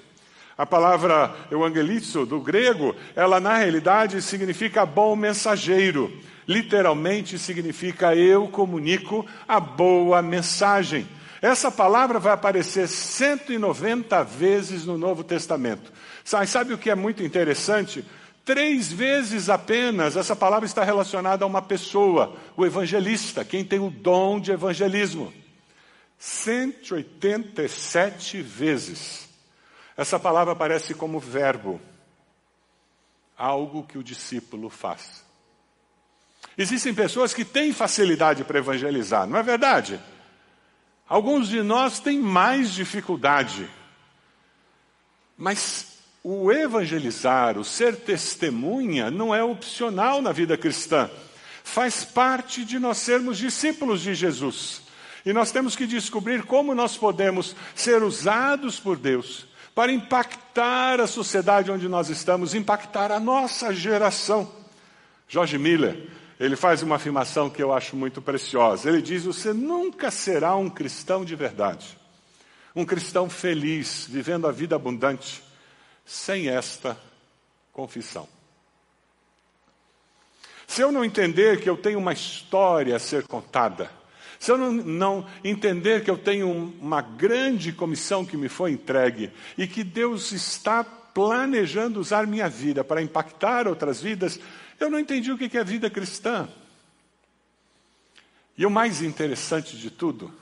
A 0.59 0.67
palavra 0.67 1.35
evangelizo, 1.51 2.27
do 2.27 2.41
grego, 2.41 2.95
ela 3.15 3.39
na 3.39 3.57
realidade 3.57 4.21
significa 4.21 4.85
bom 4.85 5.15
mensageiro. 5.15 6.13
Literalmente 6.47 7.39
significa 7.39 8.15
eu 8.15 8.49
comunico 8.49 9.27
a 9.49 9.59
boa 9.59 10.21
mensagem. 10.23 11.09
Essa 11.43 11.71
palavra 11.71 12.19
vai 12.19 12.33
aparecer 12.33 12.89
190 12.89 14.25
vezes 14.25 14.87
no 14.87 14.97
Novo 14.97 15.23
Testamento. 15.25 15.93
Sabe, 16.25 16.47
sabe 16.47 16.73
o 16.73 16.79
que 16.79 16.89
é 16.91 16.95
muito 16.95 17.23
interessante? 17.23 18.03
Três 18.45 18.93
vezes 18.93 19.49
apenas 19.49 20.17
essa 20.17 20.37
palavra 20.37 20.67
está 20.67 20.85
relacionada 20.85 21.45
a 21.45 21.49
uma 21.49 21.61
pessoa, 21.61 22.37
o 22.57 22.65
evangelista, 22.65 23.45
quem 23.45 23.65
tem 23.65 23.81
o 23.81 23.91
dom 23.91 24.39
de 24.39 24.53
evangelismo. 24.53 25.33
187 26.17 28.41
vezes. 28.41 29.29
Essa 29.97 30.17
palavra 30.19 30.53
aparece 30.53 30.95
como 30.95 31.19
verbo, 31.19 31.81
algo 33.37 33.83
que 33.83 33.99
o 33.99 34.05
discípulo 34.05 34.71
faz. 34.71 35.26
Existem 36.59 36.95
pessoas 36.95 37.35
que 37.35 37.45
têm 37.45 37.73
facilidade 37.73 38.45
para 38.45 38.59
evangelizar, 38.59 39.27
não 39.27 39.37
é 39.37 39.43
verdade? 39.43 40.01
Alguns 41.09 41.49
de 41.49 41.63
nós 41.63 42.01
têm 42.01 42.19
mais 42.19 42.73
dificuldade. 42.73 43.69
Mas 45.37 45.99
o 46.25 46.51
evangelizar, 46.51 47.59
o 47.59 47.65
ser 47.65 47.97
testemunha, 47.97 49.11
não 49.11 49.35
é 49.35 49.45
opcional 49.45 50.21
na 50.21 50.33
vida 50.33 50.57
cristã. 50.57 51.11
Faz 51.63 52.05
parte 52.05 52.65
de 52.65 52.79
nós 52.79 52.99
sermos 52.99 53.39
discípulos 53.39 54.01
de 54.01 54.15
Jesus. 54.15 54.83
E 55.25 55.33
nós 55.33 55.53
temos 55.53 55.77
que 55.77 55.87
descobrir 55.87 56.45
como 56.45 56.75
nós 56.75 56.97
podemos 56.97 57.55
ser 57.75 58.03
usados 58.03 58.81
por 58.81 58.97
Deus 58.97 59.47
para 59.75 59.93
impactar 59.93 61.01
a 61.01 61.07
sociedade 61.07 61.71
onde 61.71 61.87
nós 61.87 62.09
estamos, 62.09 62.55
impactar 62.55 63.13
a 63.13 63.21
nossa 63.21 63.75
geração. 63.75 64.51
Jorge 65.29 65.59
Miller, 65.59 66.09
ele 66.39 66.57
faz 66.57 66.83
uma 66.83 66.97
afirmação 66.97 67.49
que 67.49 67.63
eu 67.63 67.73
acho 67.73 67.97
muito 67.97 68.21
preciosa. 68.21 68.89
Ele 68.89 69.01
diz: 69.01 69.25
Você 69.25 69.53
nunca 69.53 70.11
será 70.11 70.55
um 70.57 70.69
cristão 70.69 71.25
de 71.25 71.35
verdade, 71.35 71.99
um 72.75 72.85
cristão 72.85 73.29
feliz, 73.29 74.07
vivendo 74.09 74.47
a 74.47 74.53
vida 74.53 74.77
abundante, 74.77 75.43
sem 76.05 76.49
esta 76.49 76.99
confissão. 77.73 78.29
Se 80.67 80.83
eu 80.83 80.91
não 80.91 81.05
entender 81.05 81.61
que 81.61 81.71
eu 81.71 81.77
tenho 81.77 81.99
uma 81.99 82.13
história 82.13 82.97
a 82.97 82.99
ser 82.99 83.27
contada, 83.27 83.91
se 84.39 84.51
eu 84.51 84.59
não, 84.59 84.73
não, 84.73 85.27
entender 85.43 86.05
que 86.05 86.11
eu 86.11 86.19
tenho 86.19 86.75
uma 86.81 87.01
grande 87.01 87.73
comissão 87.73 88.25
que 88.25 88.37
me 88.37 88.49
foi 88.49 88.73
entregue 88.73 89.31
e 89.57 89.67
que 89.67 89.83
Deus 89.83 90.33
está 90.33 90.85
planejando 90.85 91.99
usar 91.99 92.27
minha 92.27 92.49
vida 92.49 92.85
para 92.85 93.01
impactar 93.01 93.67
outras 93.67 94.03
vidas, 94.03 94.39
eu 94.79 94.91
não 94.91 94.99
entendi 94.99 95.33
o 95.33 95.39
que 95.39 95.57
é 95.57 95.65
vida 95.65 95.89
cristã. 95.91 96.49
E 98.59 98.65
o 98.65 98.71
mais 98.71 99.03
interessante 99.03 99.77
de 99.77 99.91
tudo 99.91 100.33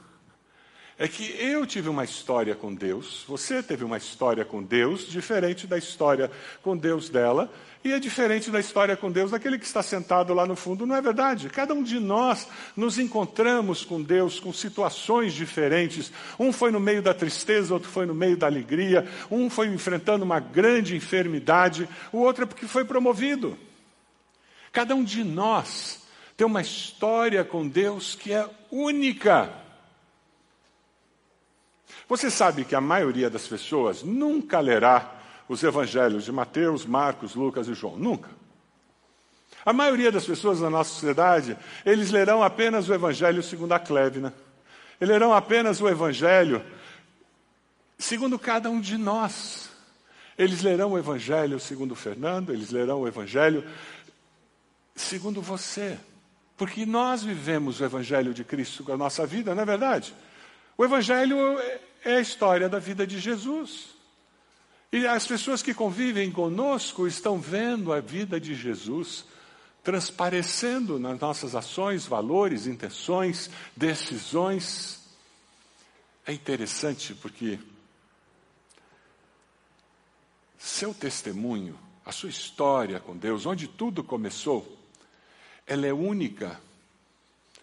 é 0.97 1.09
que 1.09 1.25
eu 1.41 1.67
tive 1.67 1.89
uma 1.89 2.05
história 2.05 2.55
com 2.55 2.73
Deus, 2.73 3.25
você 3.27 3.63
teve 3.63 3.83
uma 3.85 3.97
história 3.97 4.45
com 4.45 4.63
Deus, 4.63 5.07
diferente 5.09 5.67
da 5.67 5.77
história 5.77 6.31
com 6.63 6.77
Deus 6.77 7.09
dela, 7.09 7.53
e 7.83 7.93
é 7.93 7.99
diferente 7.99 8.51
da 8.51 8.61
história 8.61 8.97
com 8.97 9.11
Deus 9.11 9.33
daquele 9.33 9.59
que 9.59 9.67
está 9.67 9.83
sentado 9.83 10.33
lá 10.33 10.47
no 10.47 10.55
fundo, 10.55 10.87
não 10.87 10.95
é 10.95 11.03
verdade? 11.03 11.51
Cada 11.51 11.75
um 11.75 11.83
de 11.83 11.99
nós 11.99 12.47
nos 12.77 12.99
encontramos 12.99 13.85
com 13.85 14.01
Deus 14.01 14.39
com 14.39 14.53
situações 14.53 15.35
diferentes. 15.35 16.13
Um 16.39 16.53
foi 16.53 16.71
no 16.71 16.81
meio 16.81 17.03
da 17.03 17.13
tristeza, 17.13 17.75
outro 17.75 17.91
foi 17.91 18.07
no 18.07 18.15
meio 18.15 18.37
da 18.37 18.47
alegria, 18.47 19.07
um 19.31 19.51
foi 19.51 19.67
enfrentando 19.67 20.25
uma 20.25 20.39
grande 20.41 20.97
enfermidade, 20.97 21.89
o 22.13 22.19
outro 22.19 22.45
é 22.45 22.47
porque 22.47 22.67
foi 22.67 22.85
promovido. 22.85 23.59
Cada 24.75 24.93
um 24.93 25.05
de 25.05 25.23
nós 25.23 26.03
tem 26.37 26.45
uma 26.45 26.61
história 26.61 27.45
com 27.45 27.67
Deus 27.67 28.17
que 28.17 28.33
é 28.33 28.51
única. 28.73 29.49
Você 32.09 32.29
sabe 32.29 32.65
que 32.65 32.75
a 32.75 32.81
maioria 32.81 33.31
das 33.31 33.47
pessoas 33.47 34.03
nunca 34.03 34.59
lerá 34.59 35.15
os 35.49 35.63
evangelhos 35.63 36.25
de 36.25 36.33
Mateus, 36.33 36.85
Marcos, 36.85 37.37
Lucas 37.37 37.69
e 37.69 37.75
João. 37.75 37.97
Nunca. 37.97 38.29
A 39.65 39.73
maioria 39.73 40.11
das 40.11 40.27
pessoas 40.27 40.61
na 40.61 40.69
nossa 40.69 40.91
sociedade, 40.91 41.57
eles 41.87 42.11
lerão 42.11 42.43
apenas 42.43 42.89
o 42.89 42.95
evangelho 42.95 43.45
segundo 43.45 43.73
a 43.75 43.79
Clévina. 43.79 44.35
Eles 45.01 45.09
lerão 45.09 45.33
apenas 45.33 45.81
o 45.81 45.89
evangelho 45.89 46.65
segundo 47.97 48.37
cada 48.41 48.69
um 48.69 48.81
de 48.81 48.99
nós. 48.99 49.71
Eles 50.37 50.63
lerão 50.63 50.93
o 50.93 50.99
evangelho 50.99 51.61
segundo 51.61 51.95
Fernando, 51.95 52.53
eles 52.53 52.73
lerão 52.73 53.03
o 53.03 53.07
evangelho 53.07 53.65
segundo 54.95 55.41
você. 55.41 55.99
Porque 56.57 56.87
nós 56.87 57.23
vivemos 57.23 57.81
o 57.81 57.85
Evangelho 57.85 58.33
de 58.33 58.45
Cristo 58.45 58.85
com 58.85 58.93
a 58.93 58.97
nossa 58.97 59.27
vida, 59.27 59.55
não 59.55 59.63
é 59.63 59.67
verdade? 59.67 60.15
O 60.77 60.85
Evangelho 60.85 61.37
é 62.05 62.17
a 62.17 62.21
história 62.21 62.69
da 62.69 62.79
vida 62.79 63.07
de 63.07 63.19
Jesus. 63.19 63.95
E 64.93 65.07
as 65.07 65.27
pessoas 65.27 65.63
que 65.63 65.75
convivem 65.75 66.31
conosco 66.31 67.07
estão 67.07 67.41
vendo 67.41 67.93
a 67.93 68.01
vida 68.01 68.41
de 68.41 68.55
Jesus 68.55 69.25
transparecendo 69.85 70.99
nas 70.99 71.21
nossas 71.21 71.55
ações, 71.55 72.07
valores, 72.07 72.67
intenções, 72.67 73.51
decisões. 73.77 75.05
É 76.27 76.33
interessante 76.33 77.13
porque 77.15 77.59
seu 80.57 80.95
testemunho, 80.95 81.79
a 82.05 82.11
sua 82.11 82.31
história 82.31 82.99
com 82.99 83.15
Deus, 83.15 83.45
onde 83.45 83.69
tudo 83.69 84.03
começou, 84.03 84.79
ela 85.67 85.87
é 85.87 85.93
única. 85.93 86.61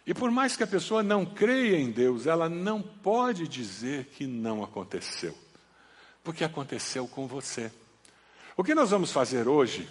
E 0.06 0.14
por 0.14 0.32
mais 0.32 0.56
que 0.56 0.64
a 0.64 0.68
pessoa 0.68 1.04
não 1.04 1.26
creia 1.26 1.78
em 1.78 1.92
Deus, 1.92 2.26
ela 2.26 2.50
não 2.50 2.82
pode 2.82 3.48
dizer 3.48 4.06
que 4.06 4.26
não 4.26 4.64
aconteceu, 4.64 5.38
porque 6.24 6.44
aconteceu 6.44 7.08
com 7.08 7.28
você. 7.28 7.72
O 8.58 8.64
que 8.64 8.76
nós 8.76 8.90
vamos 8.90 9.12
fazer 9.12 9.48
hoje 9.48 9.88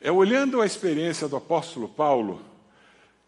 é 0.00 0.10
olhando 0.10 0.60
a 0.60 0.66
experiência 0.66 1.28
do 1.28 1.36
apóstolo 1.36 1.88
Paulo, 1.88 2.42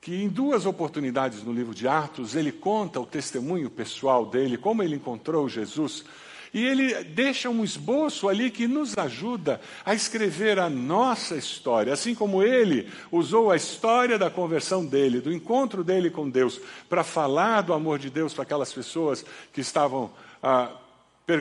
que 0.00 0.14
em 0.14 0.28
duas 0.28 0.66
oportunidades 0.66 1.42
no 1.42 1.52
livro 1.52 1.74
de 1.74 1.86
Atos 1.86 2.34
ele 2.34 2.52
conta 2.52 3.00
o 3.00 3.06
testemunho 3.06 3.68
pessoal 3.70 4.24
dele, 4.24 4.56
como 4.56 4.82
ele 4.82 4.96
encontrou 4.96 5.48
Jesus, 5.48 6.04
e 6.52 6.64
ele 6.64 7.04
deixa 7.04 7.48
um 7.48 7.62
esboço 7.62 8.28
ali 8.28 8.50
que 8.50 8.66
nos 8.66 8.98
ajuda 8.98 9.60
a 9.84 9.94
escrever 9.94 10.58
a 10.58 10.68
nossa 10.68 11.36
história, 11.36 11.92
assim 11.92 12.14
como 12.14 12.42
ele 12.42 12.90
usou 13.10 13.50
a 13.50 13.56
história 13.56 14.18
da 14.18 14.28
conversão 14.28 14.84
dele, 14.84 15.20
do 15.20 15.32
encontro 15.32 15.84
dele 15.84 16.10
com 16.10 16.28
Deus, 16.28 16.60
para 16.88 17.04
falar 17.04 17.62
do 17.62 17.72
amor 17.72 17.98
de 17.98 18.10
Deus 18.10 18.34
para 18.34 18.42
aquelas 18.42 18.72
pessoas 18.72 19.24
que 19.52 19.60
estavam 19.60 20.10
ah, 20.42 20.72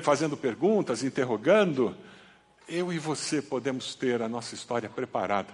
fazendo 0.03 0.37
perguntas, 0.37 1.03
interrogando. 1.03 1.95
Eu 2.67 2.93
e 2.93 2.99
você 2.99 3.41
podemos 3.41 3.95
ter 3.95 4.21
a 4.21 4.29
nossa 4.29 4.53
história 4.53 4.87
preparada 4.87 5.51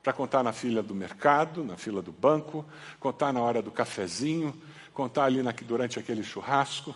para 0.00 0.12
contar 0.12 0.44
na 0.44 0.52
fila 0.52 0.80
do 0.80 0.94
mercado, 0.94 1.64
na 1.64 1.76
fila 1.76 2.00
do 2.00 2.12
banco, 2.12 2.64
contar 3.00 3.32
na 3.32 3.40
hora 3.40 3.60
do 3.60 3.72
cafezinho, 3.72 4.54
contar 4.94 5.24
ali 5.24 5.42
na, 5.42 5.50
durante 5.50 5.98
aquele 5.98 6.22
churrasco. 6.22 6.94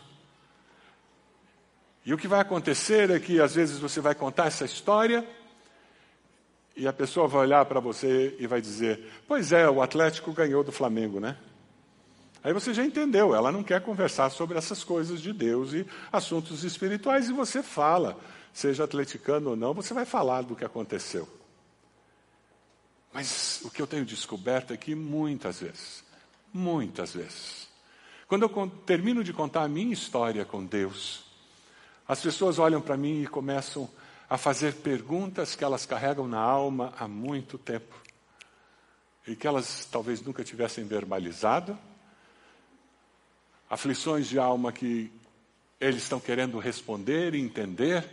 E 2.04 2.14
o 2.14 2.19
que 2.19 2.28
vai 2.28 2.40
acontecer 2.40 3.11
é 3.11 3.21
que 3.21 3.40
às 3.40 3.54
vezes 3.54 3.78
você 3.78 4.00
vai 4.00 4.14
contar 4.14 4.47
essa 4.47 4.64
história 4.64 5.26
e 6.76 6.87
a 6.88 6.92
pessoa 6.92 7.28
vai 7.28 7.42
olhar 7.42 7.64
para 7.66 7.80
você 7.80 8.37
e 8.38 8.47
vai 8.47 8.61
dizer: 8.61 9.12
Pois 9.28 9.52
é, 9.52 9.69
o 9.69 9.83
Atlético 9.83 10.33
ganhou 10.33 10.64
do 10.64 10.73
Flamengo, 10.73 11.21
né? 11.21 11.37
Aí 12.42 12.54
você 12.54 12.73
já 12.73 12.83
entendeu, 12.83 13.35
ela 13.35 13.52
não 13.52 13.62
quer 13.62 13.83
conversar 13.83 14.30
sobre 14.30 14.57
essas 14.57 14.83
coisas 14.83 15.21
de 15.21 15.30
Deus 15.30 15.75
e 15.75 15.87
assuntos 16.11 16.64
espirituais 16.64 17.28
e 17.28 17.33
você 17.33 17.62
fala 17.62 18.16
seja 18.52 18.85
atleticano 18.85 19.50
ou 19.50 19.57
não, 19.57 19.75
você 19.75 19.95
vai 19.95 20.04
falar 20.04 20.42
do 20.42 20.57
que 20.57 20.64
aconteceu. 20.64 21.28
Mas 23.12 23.61
o 23.64 23.71
que 23.71 23.83
eu 23.83 23.87
tenho 23.87 24.04
descoberto 24.04 24.73
é 24.73 24.76
que 24.76 24.95
muitas 24.95 25.61
vezes, 25.61 26.04
muitas 26.52 27.12
vezes, 27.12 27.69
quando 28.28 28.42
eu 28.42 28.73
termino 28.87 29.25
de 29.25 29.33
contar 29.33 29.62
a 29.62 29.69
minha 29.69 29.92
história 29.92 30.45
com 30.45 30.64
Deus, 30.64 31.25
as 32.11 32.21
pessoas 32.21 32.59
olham 32.59 32.81
para 32.81 32.97
mim 32.97 33.23
e 33.23 33.26
começam 33.29 33.88
a 34.29 34.37
fazer 34.37 34.75
perguntas 34.75 35.55
que 35.55 35.62
elas 35.62 35.87
carregam 35.87 36.26
na 36.26 36.40
alma 36.40 36.93
há 36.99 37.07
muito 37.07 37.57
tempo. 37.57 37.95
E 39.29 39.37
que 39.37 39.47
elas 39.47 39.87
talvez 39.88 40.21
nunca 40.21 40.43
tivessem 40.43 40.85
verbalizado, 40.85 41.79
aflições 43.71 44.26
de 44.26 44.40
alma 44.40 44.73
que 44.73 45.12
eles 45.81 46.02
estão 46.02 46.19
querendo 46.19 46.59
responder 46.59 47.33
e 47.37 47.40
entender, 47.40 48.05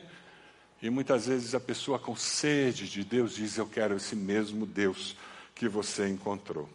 e 0.79 0.91
muitas 0.91 1.25
vezes 1.25 1.55
a 1.55 1.59
pessoa 1.59 1.97
com 1.97 2.15
sede 2.15 2.87
de 2.87 3.03
Deus 3.03 3.33
diz: 3.33 3.57
Eu 3.57 3.65
quero 3.65 3.95
esse 3.95 4.15
mesmo 4.15 4.67
Deus 4.67 5.17
que 5.55 5.67
você 5.67 6.07
encontrou. 6.07 6.69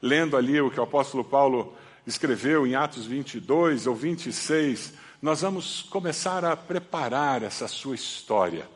Lendo 0.00 0.38
ali 0.38 0.58
o 0.58 0.70
que 0.70 0.80
o 0.80 0.84
apóstolo 0.84 1.22
Paulo 1.22 1.76
escreveu 2.06 2.66
em 2.66 2.74
Atos 2.74 3.04
22 3.04 3.86
ou 3.86 3.94
26, 3.94 4.94
nós 5.20 5.42
vamos 5.42 5.82
começar 5.82 6.44
a 6.44 6.56
preparar 6.56 7.42
essa 7.42 7.66
sua 7.66 7.94
história. 7.94 8.68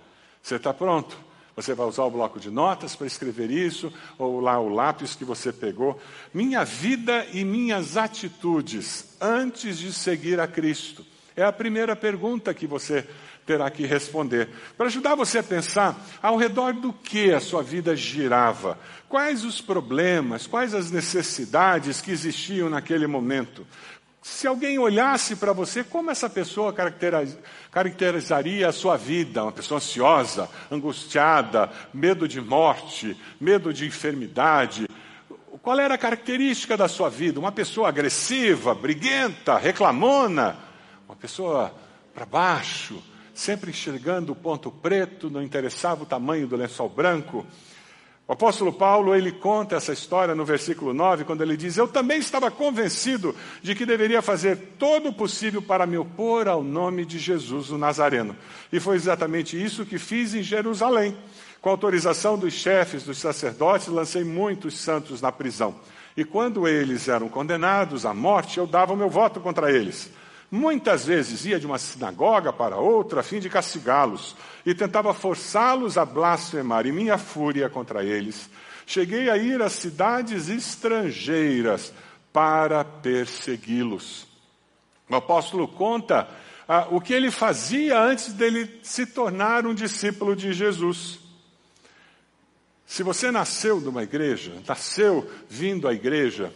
Você 0.43 0.57
está 0.57 0.75
pronto? 0.75 1.17
Você 1.55 1.75
vai 1.75 1.87
usar 1.87 2.05
o 2.05 2.11
bloco 2.11 2.41
de 2.41 2.51
notas 2.51 2.97
para 2.97 3.07
escrever 3.07 3.51
isso, 3.51 3.93
ou 4.19 4.41
lá 4.41 4.59
o 4.59 4.69
lápis 4.69 5.15
que 5.15 5.25
você 5.25 5.53
pegou. 5.53 6.01
Minha 6.33 6.65
vida 6.65 7.27
e 7.33 7.45
minhas 7.45 7.97
atitudes 7.97 9.17
antes 9.21 9.79
de 9.79 9.93
seguir 9.93 10.41
a 10.41 10.47
Cristo. 10.49 11.05
É 11.37 11.45
a 11.45 11.53
primeira 11.53 11.95
pergunta 11.95 12.53
que 12.55 12.67
você 12.67 13.07
terá 13.47 13.71
que 13.71 13.87
responder. 13.87 14.49
Para 14.77 14.87
ajudar 14.87 15.15
você 15.15 15.39
a 15.39 15.43
pensar 15.43 15.99
ao 16.23 16.37
redor 16.37 16.73
do 16.73 16.93
que 16.93 17.33
a 17.33 17.41
sua 17.41 17.63
vida 17.63 17.95
girava, 17.95 18.79
quais 19.09 19.45
os 19.45 19.61
problemas, 19.61 20.47
quais 20.47 20.75
as 20.75 20.91
necessidades 20.91 22.01
que 22.01 22.11
existiam 22.11 22.71
naquele 22.71 23.07
momento. 23.07 23.67
Se 24.23 24.47
alguém 24.47 24.79
olhasse 24.79 25.35
para 25.35 25.53
você, 25.53 25.83
como 25.83 26.09
essa 26.09 26.31
pessoa 26.31 26.73
caracterizaria 27.73 28.69
a 28.69 28.73
sua 28.73 28.97
vida? 28.97 29.43
Uma 29.43 29.51
pessoa 29.51 29.79
ansiosa, 29.79 30.49
angustiada, 30.71 31.69
medo 31.93 32.29
de 32.29 32.41
morte, 32.41 33.17
medo 33.41 33.75
de 33.75 33.85
enfermidade. 33.85 34.87
Qual 35.61 35.79
era 35.79 35.95
a 35.95 35.99
característica 35.99 36.77
da 36.77 36.87
sua 36.87 37.11
vida? 37.11 37.41
Uma 37.41 37.51
pessoa 37.51 37.89
agressiva, 37.89 38.73
briguenta, 38.77 39.59
reclamona, 39.59 40.57
uma 41.09 41.17
pessoa 41.17 41.75
para 42.15 42.25
baixo, 42.25 43.03
sempre 43.35 43.71
enxergando 43.71 44.33
o 44.33 44.37
ponto 44.37 44.71
preto, 44.71 45.31
não 45.31 45.43
interessava 45.43 46.05
o 46.05 46.07
tamanho 46.07 46.47
do 46.47 46.55
lençol 46.55 46.89
branco. 46.89 47.45
O 48.33 48.35
apóstolo 48.35 48.73
Paulo, 48.73 49.15
ele 49.15 49.31
conta 49.31 49.77
essa 49.77 49.93
história 49.93 50.35
no 50.35 50.43
versículo 50.43 50.95
9, 50.95 51.25
quando 51.25 51.43
ele 51.43 51.55
diz: 51.55 51.77
Eu 51.77 51.87
também 51.87 52.19
estava 52.19 52.51
convencido 52.51 53.37
de 53.61 53.75
que 53.75 53.85
deveria 53.85 54.23
fazer 54.23 54.57
todo 54.79 55.11
o 55.11 55.13
possível 55.13 55.61
para 55.61 55.85
me 55.85 55.99
opor 55.99 56.49
ao 56.49 56.63
nome 56.63 57.05
de 57.05 57.19
Jesus 57.19 57.69
o 57.69 57.77
Nazareno. 57.77 58.35
E 58.73 58.81
foi 58.81 58.97
exatamente 58.97 59.63
isso 59.63 59.85
que 59.85 59.99
fiz 59.99 60.35
em 60.35 60.43
Jerusalém. 60.43 61.15
Com 61.61 61.69
autorização 61.69 62.39
dos 62.39 62.55
chefes, 62.55 63.03
dos 63.03 63.19
sacerdotes, 63.19 63.89
lancei 63.89 64.25
muitos 64.25 64.79
santos 64.79 65.21
na 65.21 65.31
prisão. 65.31 65.75
E 66.17 66.25
quando 66.25 66.67
eles 66.67 67.09
eram 67.09 67.29
condenados 67.29 68.07
à 68.07 68.15
morte, 68.15 68.57
eu 68.57 68.67
dava 68.67 68.95
o 68.95 68.97
meu 68.97 69.11
voto 69.11 69.41
contra 69.41 69.71
eles. 69.71 70.11
Muitas 70.55 71.07
vezes 71.07 71.47
ia 71.47 71.59
de 71.59 71.65
uma 71.65 71.79
sinagoga 71.79 72.53
para 72.53 72.77
outra 72.77 73.21
a 73.21 73.23
fim 73.23 73.41
de 73.41 73.49
castigá-los 73.49 74.37
e 74.67 74.75
tentava 74.75 75.15
forçá-los 75.15 75.97
a 75.97 76.05
blasfemar. 76.05 76.87
E 76.87 76.93
minha 76.93 77.17
fúria 77.17 77.71
contra 77.71 78.05
eles, 78.05 78.51
cheguei 78.87 79.31
a 79.31 79.39
ir 79.39 79.63
às 79.63 79.73
cidades 79.73 80.51
estrangeiras 80.51 81.91
para 82.35 82.85
persegui-los. 82.85 84.27
O 85.09 85.17
apóstolo 85.17 85.67
conta 85.67 86.29
ah, 86.69 86.87
o 86.91 87.01
que 87.01 87.15
ele 87.15 87.31
fazia 87.31 87.99
antes 87.99 88.35
dele 88.35 88.79
se 88.83 89.07
tornar 89.07 89.67
um 89.67 89.73
discípulo 89.73 90.37
de 90.37 90.53
Jesus. 90.53 91.19
Se 92.85 93.03
você 93.03 93.31
nasceu 93.31 93.81
numa 93.81 94.03
igreja, 94.03 94.53
nasceu 94.69 95.27
vindo 95.49 95.89
à 95.89 95.95
igreja, 95.95 96.53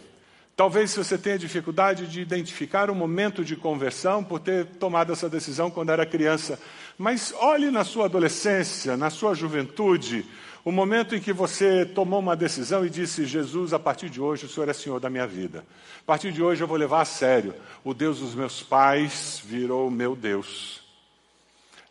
Talvez 0.57 0.95
você 0.95 1.19
tenha 1.19 1.37
dificuldade 1.37 2.07
de 2.07 2.19
identificar 2.19 2.89
o 2.89 2.95
momento 2.95 3.45
de 3.45 3.55
conversão 3.55 4.23
por 4.23 4.39
ter 4.39 4.65
tomado 4.65 5.13
essa 5.13 5.29
decisão 5.29 5.69
quando 5.69 5.91
era 5.91 6.03
criança. 6.03 6.59
Mas 6.97 7.31
olhe 7.37 7.69
na 7.69 7.83
sua 7.83 8.05
adolescência, 8.05 8.97
na 8.97 9.11
sua 9.11 9.35
juventude, 9.35 10.25
o 10.65 10.71
momento 10.71 11.15
em 11.15 11.21
que 11.21 11.31
você 11.31 11.85
tomou 11.85 12.19
uma 12.19 12.35
decisão 12.35 12.83
e 12.83 12.89
disse: 12.89 13.23
Jesus, 13.23 13.71
a 13.71 13.77
partir 13.77 14.09
de 14.09 14.19
hoje 14.19 14.47
o 14.47 14.49
Senhor 14.49 14.67
é 14.67 14.73
Senhor 14.73 14.99
da 14.99 15.11
minha 15.11 15.27
vida. 15.27 15.63
A 16.01 16.05
partir 16.07 16.31
de 16.31 16.41
hoje 16.41 16.63
eu 16.63 16.67
vou 16.67 16.75
levar 16.75 17.01
a 17.01 17.05
sério. 17.05 17.53
O 17.83 17.93
Deus 17.93 18.19
dos 18.19 18.33
meus 18.33 18.63
pais 18.63 19.39
virou 19.45 19.91
meu 19.91 20.15
Deus. 20.15 20.81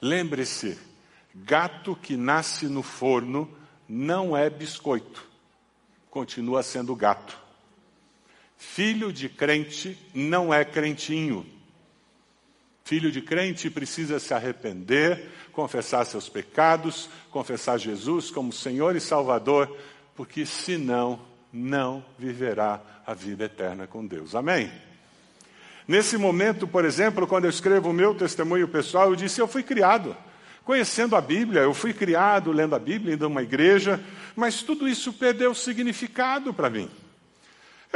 Lembre-se: 0.03 0.77
gato 1.33 1.95
que 1.95 2.17
nasce 2.17 2.67
no 2.67 2.83
forno 2.83 3.49
não 3.89 4.37
é 4.37 4.51
biscoito, 4.51 5.25
continua 6.11 6.65
sendo 6.65 6.97
gato. 6.97 7.46
Filho 8.57 9.13
de 9.13 9.29
crente 9.29 9.99
não 10.15 10.53
é 10.53 10.65
crentinho. 10.65 11.47
Filho 12.85 13.11
de 13.11 13.21
crente 13.21 13.69
precisa 13.69 14.19
se 14.19 14.33
arrepender, 14.33 15.29
confessar 15.53 16.05
seus 16.07 16.29
pecados, 16.29 17.09
confessar 17.31 17.79
Jesus 17.79 18.31
como 18.31 18.53
Senhor 18.53 18.95
e 18.95 19.01
Salvador, 19.01 19.77
porque 20.15 20.47
senão 20.47 21.21
não 21.53 22.05
viverá 22.19 22.81
a 23.07 23.13
vida 23.13 23.45
eterna 23.45 23.87
com 23.87 24.07
Deus. 24.07 24.35
Amém? 24.35 24.71
Nesse 25.87 26.17
momento, 26.17 26.67
por 26.67 26.85
exemplo, 26.85 27.27
quando 27.27 27.45
eu 27.45 27.51
escrevo 27.51 27.91
o 27.91 27.93
meu 27.93 28.15
testemunho 28.15 28.69
pessoal, 28.69 29.11
eu 29.11 29.17
disse: 29.17 29.41
Eu 29.41 29.49
fui 29.49 29.63
criado 29.63 30.17
conhecendo 30.67 31.15
a 31.15 31.21
Bíblia, 31.21 31.61
eu 31.63 31.73
fui 31.73 31.95
criado 31.95 32.51
lendo 32.51 32.75
a 32.75 32.79
Bíblia, 32.79 33.15
indo 33.15 33.25
a 33.25 33.29
uma 33.29 33.41
igreja, 33.41 34.01
mas 34.35 34.63
tudo 34.63 34.89
isso 34.89 35.13
perdeu 35.13 35.55
significado 35.55 36.53
para 36.53 36.69
mim. 36.69 36.91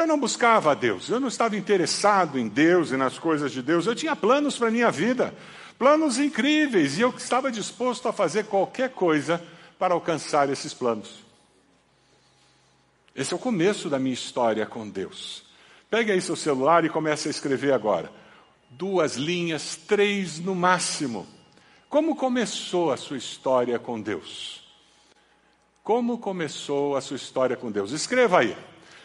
Eu 0.00 0.06
não 0.06 0.18
buscava 0.18 0.70
a 0.70 0.74
Deus, 0.74 1.10
eu 1.10 1.20
não 1.20 1.28
estava 1.28 1.58
interessado 1.58 2.38
em 2.38 2.48
Deus 2.48 2.90
e 2.90 2.96
nas 2.96 3.18
coisas 3.18 3.52
de 3.52 3.60
Deus, 3.60 3.84
eu 3.84 3.94
tinha 3.94 4.16
planos 4.16 4.56
para 4.56 4.68
a 4.68 4.70
minha 4.70 4.90
vida, 4.90 5.34
planos 5.78 6.18
incríveis, 6.18 6.96
e 6.96 7.02
eu 7.02 7.10
estava 7.10 7.52
disposto 7.52 8.08
a 8.08 8.12
fazer 8.12 8.46
qualquer 8.46 8.88
coisa 8.88 9.44
para 9.78 9.92
alcançar 9.92 10.48
esses 10.48 10.72
planos. 10.72 11.22
Esse 13.14 13.34
é 13.34 13.36
o 13.36 13.38
começo 13.38 13.90
da 13.90 13.98
minha 13.98 14.14
história 14.14 14.64
com 14.64 14.88
Deus. 14.88 15.42
Pegue 15.90 16.12
aí 16.12 16.20
seu 16.22 16.34
celular 16.34 16.82
e 16.82 16.88
comece 16.88 17.28
a 17.28 17.30
escrever 17.30 17.74
agora. 17.74 18.10
Duas 18.70 19.16
linhas, 19.16 19.76
três 19.76 20.38
no 20.38 20.54
máximo. 20.54 21.26
Como 21.90 22.16
começou 22.16 22.90
a 22.90 22.96
sua 22.96 23.18
história 23.18 23.78
com 23.78 24.00
Deus? 24.00 24.64
Como 25.84 26.16
começou 26.16 26.96
a 26.96 27.02
sua 27.02 27.16
história 27.16 27.54
com 27.54 27.70
Deus? 27.70 27.92
Escreva 27.92 28.38
aí. 28.38 28.56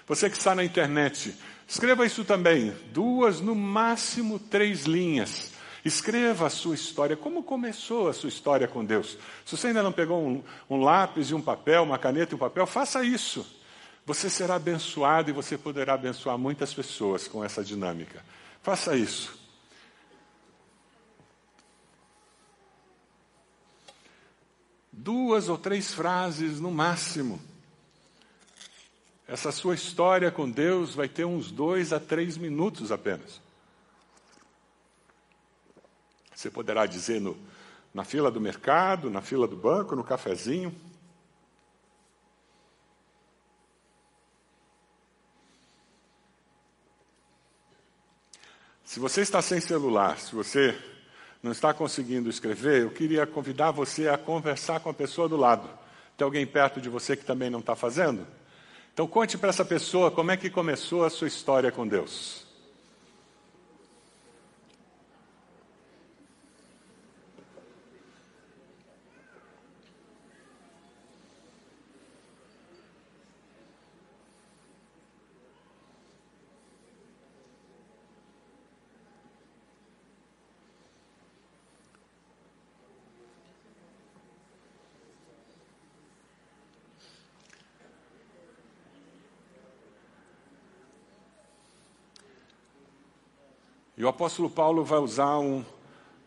Você 0.07 0.29
que 0.29 0.37
está 0.37 0.53
na 0.53 0.63
internet, 0.63 1.35
escreva 1.67 2.05
isso 2.05 2.23
também. 2.23 2.71
Duas, 2.91 3.41
no 3.41 3.55
máximo 3.55 4.37
três 4.37 4.83
linhas. 4.83 5.51
Escreva 5.83 6.47
a 6.47 6.49
sua 6.49 6.75
história. 6.75 7.15
Como 7.15 7.43
começou 7.43 8.07
a 8.07 8.13
sua 8.13 8.29
história 8.29 8.67
com 8.67 8.83
Deus? 8.83 9.17
Se 9.45 9.55
você 9.57 9.67
ainda 9.67 9.83
não 9.83 9.91
pegou 9.91 10.19
um, 10.19 10.43
um 10.69 10.77
lápis 10.77 11.29
e 11.29 11.35
um 11.35 11.41
papel, 11.41 11.83
uma 11.83 11.97
caneta 11.97 12.33
e 12.33 12.35
um 12.35 12.39
papel, 12.39 12.65
faça 12.65 13.03
isso. 13.03 13.45
Você 14.05 14.29
será 14.29 14.55
abençoado 14.55 15.29
e 15.29 15.33
você 15.33 15.57
poderá 15.57 15.95
abençoar 15.95 16.37
muitas 16.37 16.73
pessoas 16.73 17.27
com 17.27 17.43
essa 17.43 17.63
dinâmica. 17.63 18.23
Faça 18.61 18.95
isso. 18.95 19.37
Duas 24.91 25.49
ou 25.49 25.57
três 25.57 25.93
frases 25.93 26.59
no 26.59 26.71
máximo. 26.71 27.39
Essa 29.27 29.51
sua 29.51 29.73
história 29.73 30.29
com 30.31 30.49
Deus 30.49 30.93
vai 30.93 31.09
ter 31.09 31.25
uns 31.25 31.51
dois 31.51 31.91
a 31.91 31.99
três 31.99 32.38
minutos 32.38 32.91
apenas. 32.91 33.41
Você 36.33 36.51
poderá 36.51 36.85
dizer 36.85 37.19
no, 37.19 37.35
na 37.93 38.03
fila 38.03 38.29
do 38.29 38.39
mercado, 38.39 39.09
na 39.09 39.21
fila 39.21 39.47
do 39.47 39.55
banco, 39.55 39.95
no 39.95 40.03
cafezinho. 40.03 40.75
Se 48.83 48.99
você 48.99 49.21
está 49.21 49.41
sem 49.41 49.59
celular, 49.59 50.19
se 50.19 50.35
você 50.35 50.77
não 51.41 51.51
está 51.51 51.73
conseguindo 51.73 52.29
escrever, 52.29 52.83
eu 52.83 52.91
queria 52.91 53.25
convidar 53.25 53.71
você 53.71 54.07
a 54.07 54.17
conversar 54.17 54.79
com 54.81 54.89
a 54.89 54.93
pessoa 54.93 55.27
do 55.27 55.35
lado. 55.35 55.67
Tem 56.15 56.23
alguém 56.23 56.45
perto 56.45 56.79
de 56.79 56.89
você 56.89 57.17
que 57.17 57.25
também 57.25 57.49
não 57.49 57.59
está 57.59 57.75
fazendo? 57.75 58.25
Então 58.95 59.05
conte 59.08 59.38
para 59.38 59.49
essa 59.49 59.65
pessoa 59.65 60.10
como 60.10 60.31
é 60.31 60.38
que 60.38 60.49
começou 60.49 61.03
a 61.03 61.10
sua 61.10 61.27
história 61.27 61.69
com 61.69 61.86
Deus. 61.86 62.44
O 94.05 94.09
apóstolo 94.09 94.51
Paulo 94.51 94.83
vai 94.83 94.99
usar 94.99 95.39
um, 95.39 95.65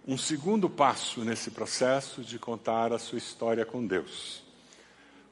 um 0.04 0.18
segundo 0.18 0.68
passo 0.68 1.24
nesse 1.24 1.52
processo 1.52 2.22
de 2.22 2.36
contar 2.36 2.92
a 2.92 2.98
sua 2.98 3.18
história 3.18 3.64
com 3.64 3.86
Deus. 3.86 4.42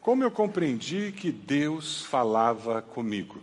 Como 0.01 0.23
eu 0.23 0.31
compreendi 0.31 1.11
que 1.11 1.33
Deus 1.33 2.05
falava 2.05 2.81
comigo? 2.81 3.41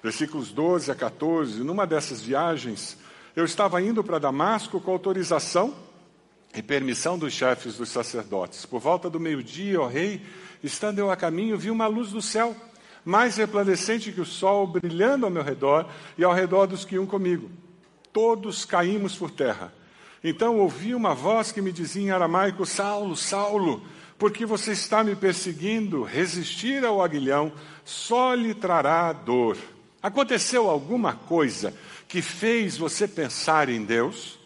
Versículos 0.00 0.52
12 0.52 0.92
a 0.92 0.94
14. 0.94 1.64
Numa 1.64 1.84
dessas 1.84 2.22
viagens, 2.22 2.96
eu 3.34 3.44
estava 3.44 3.82
indo 3.82 4.04
para 4.04 4.20
Damasco 4.20 4.80
com 4.80 4.92
autorização 4.92 5.74
e 6.54 6.62
permissão 6.62 7.18
dos 7.18 7.32
chefes 7.32 7.76
dos 7.76 7.88
sacerdotes. 7.88 8.64
Por 8.66 8.78
volta 8.78 9.10
do 9.10 9.18
meio-dia, 9.18 9.80
ó 9.80 9.88
rei, 9.88 10.24
estando 10.62 11.00
eu 11.00 11.10
a 11.10 11.16
caminho, 11.16 11.58
vi 11.58 11.72
uma 11.72 11.88
luz 11.88 12.12
do 12.12 12.22
céu 12.22 12.54
mais 13.08 13.38
resplandecente 13.38 14.12
que 14.12 14.20
o 14.20 14.26
sol, 14.26 14.66
brilhando 14.66 15.24
ao 15.24 15.32
meu 15.32 15.42
redor 15.42 15.88
e 16.18 16.22
ao 16.22 16.34
redor 16.34 16.66
dos 16.66 16.84
que 16.84 16.96
iam 16.96 17.06
comigo. 17.06 17.50
Todos 18.12 18.66
caímos 18.66 19.16
por 19.16 19.30
terra. 19.30 19.72
Então 20.22 20.58
ouvi 20.58 20.94
uma 20.94 21.14
voz 21.14 21.50
que 21.50 21.62
me 21.62 21.72
dizia 21.72 22.02
em 22.02 22.10
aramaico: 22.10 22.66
Saulo, 22.66 23.16
Saulo, 23.16 23.82
por 24.18 24.30
que 24.30 24.44
você 24.44 24.72
está 24.72 25.02
me 25.02 25.16
perseguindo? 25.16 26.02
Resistir 26.02 26.84
ao 26.84 27.02
aguilhão 27.02 27.50
só 27.82 28.34
lhe 28.34 28.52
trará 28.52 29.10
dor. 29.14 29.56
Aconteceu 30.02 30.68
alguma 30.68 31.14
coisa 31.14 31.72
que 32.06 32.20
fez 32.20 32.76
você 32.76 33.08
pensar 33.08 33.70
em 33.70 33.86
Deus? 33.86 34.38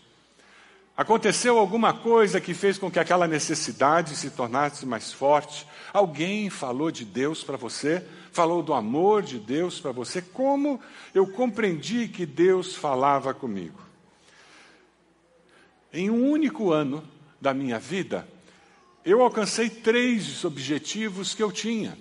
Aconteceu 0.96 1.58
alguma 1.58 1.92
coisa 1.92 2.40
que 2.40 2.54
fez 2.54 2.78
com 2.78 2.88
que 2.88 3.00
aquela 3.00 3.26
necessidade 3.26 4.14
se 4.14 4.30
tornasse 4.30 4.86
mais 4.86 5.12
forte? 5.12 5.66
Alguém 5.92 6.48
falou 6.48 6.92
de 6.92 7.04
Deus 7.04 7.42
para 7.42 7.56
você? 7.56 8.06
Falou 8.32 8.62
do 8.62 8.72
amor 8.72 9.22
de 9.22 9.38
Deus 9.38 9.78
para 9.78 9.92
você, 9.92 10.22
como 10.22 10.80
eu 11.14 11.26
compreendi 11.26 12.08
que 12.08 12.26
Deus 12.26 12.74
falava 12.74 13.32
comigo. 13.34 13.80
Em 15.92 16.08
um 16.10 16.30
único 16.30 16.72
ano 16.72 17.04
da 17.40 17.52
minha 17.52 17.78
vida, 17.78 18.26
eu 19.04 19.20
alcancei 19.20 19.68
três 19.68 20.44
objetivos 20.44 21.34
que 21.34 21.42
eu 21.42 21.52
tinha. 21.52 21.98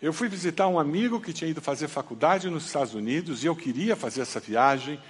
Eu 0.00 0.12
fui 0.12 0.28
visitar 0.28 0.68
um 0.68 0.78
amigo 0.78 1.20
que 1.20 1.32
tinha 1.32 1.50
ido 1.50 1.62
fazer 1.62 1.88
faculdade 1.88 2.50
nos 2.50 2.66
Estados 2.66 2.92
Unidos 2.92 3.42
e 3.42 3.46
eu 3.46 3.56
queria 3.56 3.96
fazer 3.96 4.22
essa 4.22 4.40
viagem. 4.40 5.00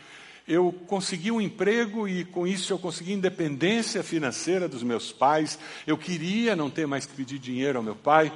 Eu 0.46 0.72
consegui 0.86 1.32
um 1.32 1.40
emprego 1.40 2.06
e 2.06 2.24
com 2.24 2.46
isso 2.46 2.72
eu 2.72 2.78
consegui 2.78 3.14
independência 3.14 4.02
financeira 4.02 4.68
dos 4.68 4.82
meus 4.82 5.10
pais. 5.10 5.58
Eu 5.86 5.96
queria 5.96 6.54
não 6.54 6.68
ter 6.68 6.86
mais 6.86 7.06
que 7.06 7.14
pedir 7.14 7.38
dinheiro 7.38 7.78
ao 7.78 7.82
meu 7.82 7.96
pai. 7.96 8.30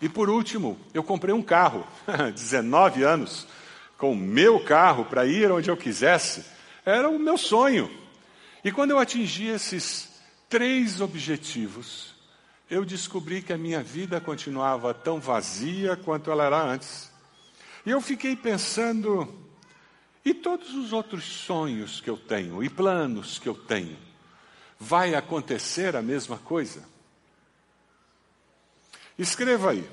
E 0.00 0.08
por 0.08 0.30
último, 0.30 0.78
eu 0.94 1.02
comprei 1.02 1.34
um 1.34 1.42
carro, 1.42 1.86
19 2.34 3.02
anos, 3.02 3.46
com 3.96 4.12
o 4.12 4.16
meu 4.16 4.60
carro 4.60 5.04
para 5.04 5.26
ir 5.26 5.50
onde 5.50 5.70
eu 5.70 5.76
quisesse. 5.76 6.44
Era 6.86 7.08
o 7.08 7.18
meu 7.18 7.36
sonho. 7.36 7.90
E 8.64 8.70
quando 8.70 8.92
eu 8.92 8.98
atingi 8.98 9.48
esses 9.48 10.08
três 10.48 11.00
objetivos, 11.00 12.14
eu 12.70 12.84
descobri 12.84 13.42
que 13.42 13.52
a 13.52 13.58
minha 13.58 13.82
vida 13.82 14.20
continuava 14.20 14.94
tão 14.94 15.18
vazia 15.18 15.96
quanto 15.96 16.30
ela 16.30 16.44
era 16.44 16.62
antes. 16.62 17.10
E 17.84 17.90
eu 17.90 18.00
fiquei 18.00 18.36
pensando, 18.36 19.32
e 20.24 20.34
todos 20.34 20.74
os 20.74 20.92
outros 20.92 21.24
sonhos 21.24 22.00
que 22.00 22.10
eu 22.10 22.16
tenho, 22.16 22.62
e 22.62 22.68
planos 22.68 23.38
que 23.38 23.48
eu 23.48 23.54
tenho, 23.54 23.96
vai 24.78 25.14
acontecer 25.14 25.96
a 25.96 26.02
mesma 26.02 26.36
coisa? 26.36 26.82
Escreva 29.18 29.72
aí. 29.72 29.88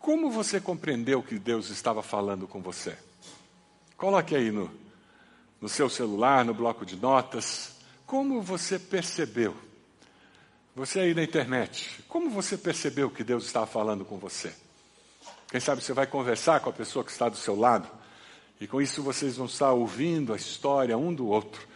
Como 0.00 0.30
você 0.30 0.60
compreendeu 0.60 1.22
que 1.22 1.38
Deus 1.38 1.70
estava 1.70 2.02
falando 2.02 2.46
com 2.46 2.60
você? 2.60 2.96
Coloque 3.96 4.34
aí 4.34 4.50
no, 4.50 4.70
no 5.60 5.68
seu 5.68 5.88
celular, 5.88 6.44
no 6.44 6.52
bloco 6.52 6.84
de 6.84 6.96
notas. 6.96 7.76
Como 8.04 8.42
você 8.42 8.78
percebeu? 8.78 9.56
Você 10.76 10.98
aí 10.98 11.14
na 11.14 11.22
internet, 11.22 12.02
como 12.08 12.28
você 12.28 12.58
percebeu 12.58 13.08
que 13.08 13.22
Deus 13.22 13.46
estava 13.46 13.64
falando 13.64 14.04
com 14.04 14.18
você? 14.18 14.52
Quem 15.48 15.60
sabe 15.60 15.80
você 15.80 15.92
vai 15.92 16.06
conversar 16.06 16.58
com 16.58 16.68
a 16.68 16.72
pessoa 16.72 17.04
que 17.04 17.12
está 17.12 17.28
do 17.28 17.36
seu 17.36 17.54
lado, 17.54 17.88
e 18.60 18.66
com 18.66 18.82
isso 18.82 19.00
vocês 19.00 19.36
vão 19.36 19.46
estar 19.46 19.72
ouvindo 19.72 20.32
a 20.32 20.36
história 20.36 20.98
um 20.98 21.14
do 21.14 21.28
outro, 21.28 21.66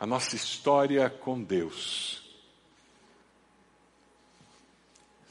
a 0.00 0.06
nossa 0.06 0.34
história 0.34 1.10
com 1.10 1.42
Deus. 1.42 2.25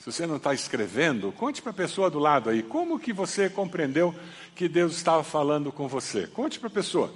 Se 0.06 0.12
você 0.12 0.28
não 0.28 0.36
está 0.36 0.54
escrevendo, 0.54 1.32
conte 1.32 1.64
para 1.64 1.72
a 1.72 1.74
pessoa 1.74 2.12
do 2.12 2.20
lado 2.20 2.52
aí, 2.52 2.62
como 2.62 3.00
que 3.00 3.12
você 3.12 3.50
compreendeu 3.50 4.14
que 4.54 4.70
Deus 4.70 4.96
estava 4.96 5.24
falando 5.24 5.72
com 5.72 5.88
você? 5.88 6.28
Conte 6.28 6.60
para 6.60 6.68
a 6.68 6.72
pessoa, 6.72 7.12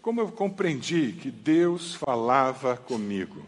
como 0.00 0.22
eu 0.22 0.32
compreendi 0.32 1.12
que 1.12 1.30
Deus 1.30 1.96
falava 1.96 2.78
comigo. 2.78 3.44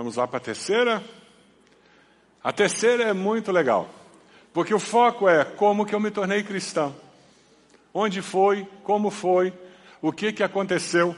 Vamos 0.00 0.16
lá 0.16 0.26
para 0.26 0.38
a 0.38 0.40
terceira. 0.40 1.04
A 2.42 2.50
terceira 2.50 3.04
é 3.04 3.12
muito 3.12 3.52
legal, 3.52 3.86
porque 4.50 4.72
o 4.72 4.78
foco 4.78 5.28
é 5.28 5.44
como 5.44 5.84
que 5.84 5.94
eu 5.94 6.00
me 6.00 6.10
tornei 6.10 6.42
cristão. 6.42 6.96
Onde 7.92 8.22
foi, 8.22 8.66
como 8.82 9.10
foi, 9.10 9.52
o 10.00 10.10
que, 10.10 10.32
que 10.32 10.42
aconteceu. 10.42 11.14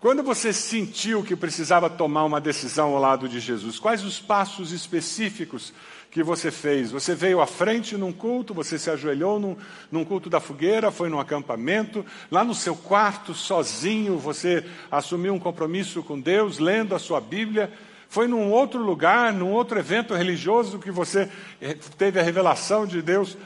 Quando 0.00 0.22
você 0.22 0.52
sentiu 0.52 1.24
que 1.24 1.34
precisava 1.34 1.90
tomar 1.90 2.22
uma 2.22 2.40
decisão 2.40 2.94
ao 2.94 3.00
lado 3.00 3.28
de 3.28 3.40
Jesus, 3.40 3.80
quais 3.80 4.04
os 4.04 4.20
passos 4.20 4.70
específicos 4.70 5.72
que 6.08 6.22
você 6.22 6.52
fez? 6.52 6.92
Você 6.92 7.16
veio 7.16 7.40
à 7.40 7.48
frente 7.48 7.96
num 7.96 8.12
culto, 8.12 8.54
você 8.54 8.78
se 8.78 8.88
ajoelhou 8.88 9.40
num, 9.40 9.56
num, 9.90 10.04
culto 10.04 10.30
da 10.30 10.38
fogueira, 10.38 10.92
foi 10.92 11.08
num 11.08 11.18
acampamento, 11.18 12.06
lá 12.30 12.44
no 12.44 12.54
seu 12.54 12.76
quarto, 12.76 13.34
sozinho, 13.34 14.18
você 14.18 14.64
assumiu 14.88 15.34
um 15.34 15.38
compromisso 15.40 16.00
com 16.00 16.20
Deus, 16.20 16.60
lendo 16.60 16.94
a 16.94 16.98
sua 17.00 17.20
Bíblia. 17.20 17.72
Foi 18.08 18.28
num 18.28 18.52
outro 18.52 18.80
lugar, 18.80 19.32
num 19.32 19.50
outro 19.50 19.80
evento 19.80 20.14
religioso 20.14 20.78
que 20.78 20.92
você 20.92 21.28
eh, 21.60 21.76
teve 21.98 22.20
a 22.20 22.22
revelação 22.22 22.86
de 22.86 23.02
Deus. 23.02 23.36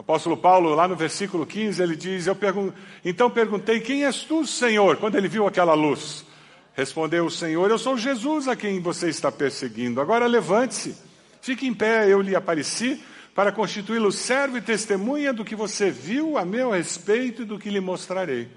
Apóstolo 0.00 0.34
Paulo, 0.34 0.74
lá 0.74 0.88
no 0.88 0.96
versículo 0.96 1.44
15, 1.44 1.82
ele 1.82 1.94
diz: 1.94 2.26
Eu 2.26 2.34
pergun 2.34 2.72
Então 3.04 3.28
perguntei, 3.28 3.80
quem 3.80 4.06
és 4.06 4.22
tu, 4.22 4.46
Senhor? 4.46 4.96
Quando 4.96 5.16
ele 5.16 5.28
viu 5.28 5.46
aquela 5.46 5.74
luz. 5.74 6.24
Respondeu 6.72 7.26
o 7.26 7.30
Senhor: 7.30 7.70
Eu 7.70 7.78
sou 7.78 7.98
Jesus 7.98 8.48
a 8.48 8.56
quem 8.56 8.80
você 8.80 9.10
está 9.10 9.30
perseguindo. 9.30 10.00
Agora 10.00 10.26
levante-se, 10.26 10.96
fique 11.42 11.66
em 11.66 11.74
pé, 11.74 12.08
eu 12.08 12.22
lhe 12.22 12.34
apareci 12.34 13.04
para 13.34 13.52
constituí-lo 13.52 14.10
servo 14.10 14.56
e 14.56 14.62
testemunha 14.62 15.34
do 15.34 15.44
que 15.44 15.54
você 15.54 15.90
viu 15.90 16.38
a 16.38 16.46
meu 16.46 16.70
respeito 16.70 17.42
e 17.42 17.44
do 17.44 17.58
que 17.58 17.68
lhe 17.68 17.78
mostrarei. 17.78 18.48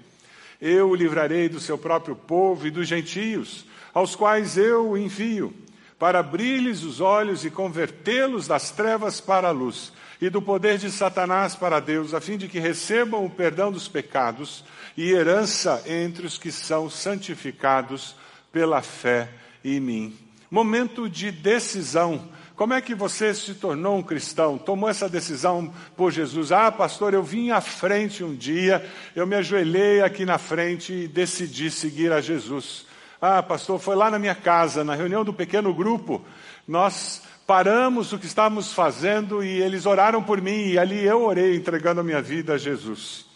Eu 0.62 0.88
o 0.88 0.94
livrarei 0.94 1.50
do 1.50 1.60
seu 1.60 1.76
próprio 1.76 2.16
povo 2.16 2.66
e 2.66 2.70
dos 2.70 2.88
gentios, 2.88 3.66
aos 3.92 4.16
quais 4.16 4.56
eu 4.56 4.92
o 4.92 4.96
envio, 4.96 5.52
para 5.98 6.20
abrir-lhes 6.20 6.82
os 6.82 7.02
olhos 7.02 7.44
e 7.44 7.50
convertê-los 7.50 8.46
das 8.46 8.70
trevas 8.70 9.20
para 9.20 9.48
a 9.48 9.52
luz, 9.52 9.92
e 10.20 10.30
do 10.30 10.40
poder 10.40 10.78
de 10.78 10.90
Satanás 10.90 11.54
para 11.54 11.80
Deus, 11.80 12.14
a 12.14 12.20
fim 12.20 12.36
de 12.36 12.48
que 12.48 12.58
recebam 12.58 13.24
o 13.24 13.30
perdão 13.30 13.70
dos 13.70 13.88
pecados 13.88 14.64
e 14.96 15.10
herança 15.10 15.82
entre 15.86 16.26
os 16.26 16.38
que 16.38 16.52
são 16.52 16.88
santificados 16.88 18.14
pela 18.52 18.82
fé 18.82 19.28
em 19.64 19.80
mim. 19.80 20.16
Momento 20.50 21.08
de 21.08 21.30
decisão. 21.32 22.28
Como 22.54 22.72
é 22.72 22.80
que 22.80 22.94
você 22.94 23.34
se 23.34 23.54
tornou 23.54 23.96
um 23.98 24.02
cristão? 24.02 24.56
Tomou 24.56 24.88
essa 24.88 25.08
decisão 25.08 25.74
por 25.96 26.12
Jesus? 26.12 26.52
Ah, 26.52 26.70
pastor, 26.70 27.12
eu 27.12 27.22
vim 27.22 27.50
à 27.50 27.60
frente 27.60 28.22
um 28.22 28.32
dia, 28.32 28.88
eu 29.16 29.26
me 29.26 29.34
ajoelhei 29.34 30.00
aqui 30.00 30.24
na 30.24 30.38
frente 30.38 30.92
e 30.92 31.08
decidi 31.08 31.68
seguir 31.68 32.12
a 32.12 32.20
Jesus. 32.20 32.86
Ah, 33.20 33.42
pastor, 33.42 33.80
foi 33.80 33.96
lá 33.96 34.08
na 34.08 34.18
minha 34.20 34.34
casa, 34.34 34.84
na 34.84 34.94
reunião 34.94 35.24
do 35.24 35.32
pequeno 35.32 35.74
grupo, 35.74 36.24
nós 36.68 37.22
paramos 37.46 38.12
o 38.12 38.18
que 38.18 38.26
estávamos 38.26 38.72
fazendo 38.72 39.42
e 39.42 39.62
eles 39.62 39.86
oraram 39.86 40.22
por 40.22 40.40
mim 40.40 40.68
e 40.68 40.78
ali 40.78 41.04
eu 41.04 41.22
orei 41.22 41.56
entregando 41.56 42.00
a 42.00 42.04
minha 42.04 42.22
vida 42.22 42.54
a 42.54 42.58
Jesus. 42.58 43.26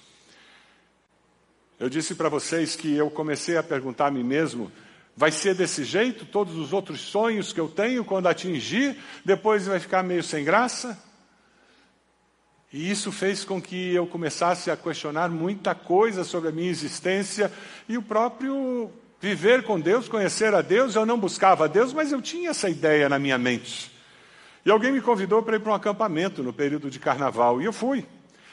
Eu 1.79 1.88
disse 1.88 2.14
para 2.14 2.29
vocês 2.29 2.75
que 2.75 2.94
eu 2.94 3.11
comecei 3.11 3.57
a 3.57 3.62
perguntar 3.62 4.07
a 4.07 4.11
mim 4.11 4.25
mesmo: 4.25 4.73
vai 5.16 5.31
ser 5.31 5.55
desse 5.55 5.85
jeito? 5.85 6.25
Todos 6.25 6.57
os 6.57 6.73
outros 6.73 7.01
sonhos 7.01 7.53
que 7.53 7.61
eu 7.61 7.68
tenho, 7.68 8.05
quando 8.05 8.27
atingir, 8.27 8.97
depois 9.25 9.66
vai 9.66 9.79
ficar 9.79 10.03
meio 10.03 10.23
sem 10.23 10.44
graça? 10.44 10.99
E 12.73 12.90
isso 12.90 13.11
fez 13.11 13.44
com 13.44 13.62
que 13.62 13.94
eu 13.94 14.07
começasse 14.07 14.71
a 14.71 14.77
questionar 14.77 15.31
muita 15.31 15.75
coisa 15.75 16.23
sobre 16.23 16.51
a 16.51 16.53
minha 16.53 16.71
existência 16.71 17.51
e 17.88 17.97
o 17.97 18.03
próprio 18.03 18.90
viver 19.21 19.62
com 19.62 19.81
Deus, 19.81 20.09
conhecer 20.09 20.55
a 20.55 20.61
Deus. 20.61 20.94
Eu 20.94 21.07
não 21.07 21.18
buscava 21.18 21.64
a 21.64 21.68
Deus, 21.68 21.92
mas 21.92 22.12
eu 22.12 22.21
tinha 22.21 22.51
essa 22.51 22.68
ideia 22.68 23.09
na 23.09 23.18
minha 23.18 23.38
mente. 23.38 23.97
E 24.68 24.70
alguém 24.70 24.92
me 24.92 25.00
convidou 25.00 25.42
para 25.42 25.57
ir 25.57 25.61
para 25.61 25.72
um 25.72 25.74
acampamento 25.74 26.42
no 26.42 26.52
período 26.52 26.90
de 26.90 26.98
carnaval, 26.98 27.59
e 27.59 27.64
eu 27.64 27.72
fui. 27.72 28.04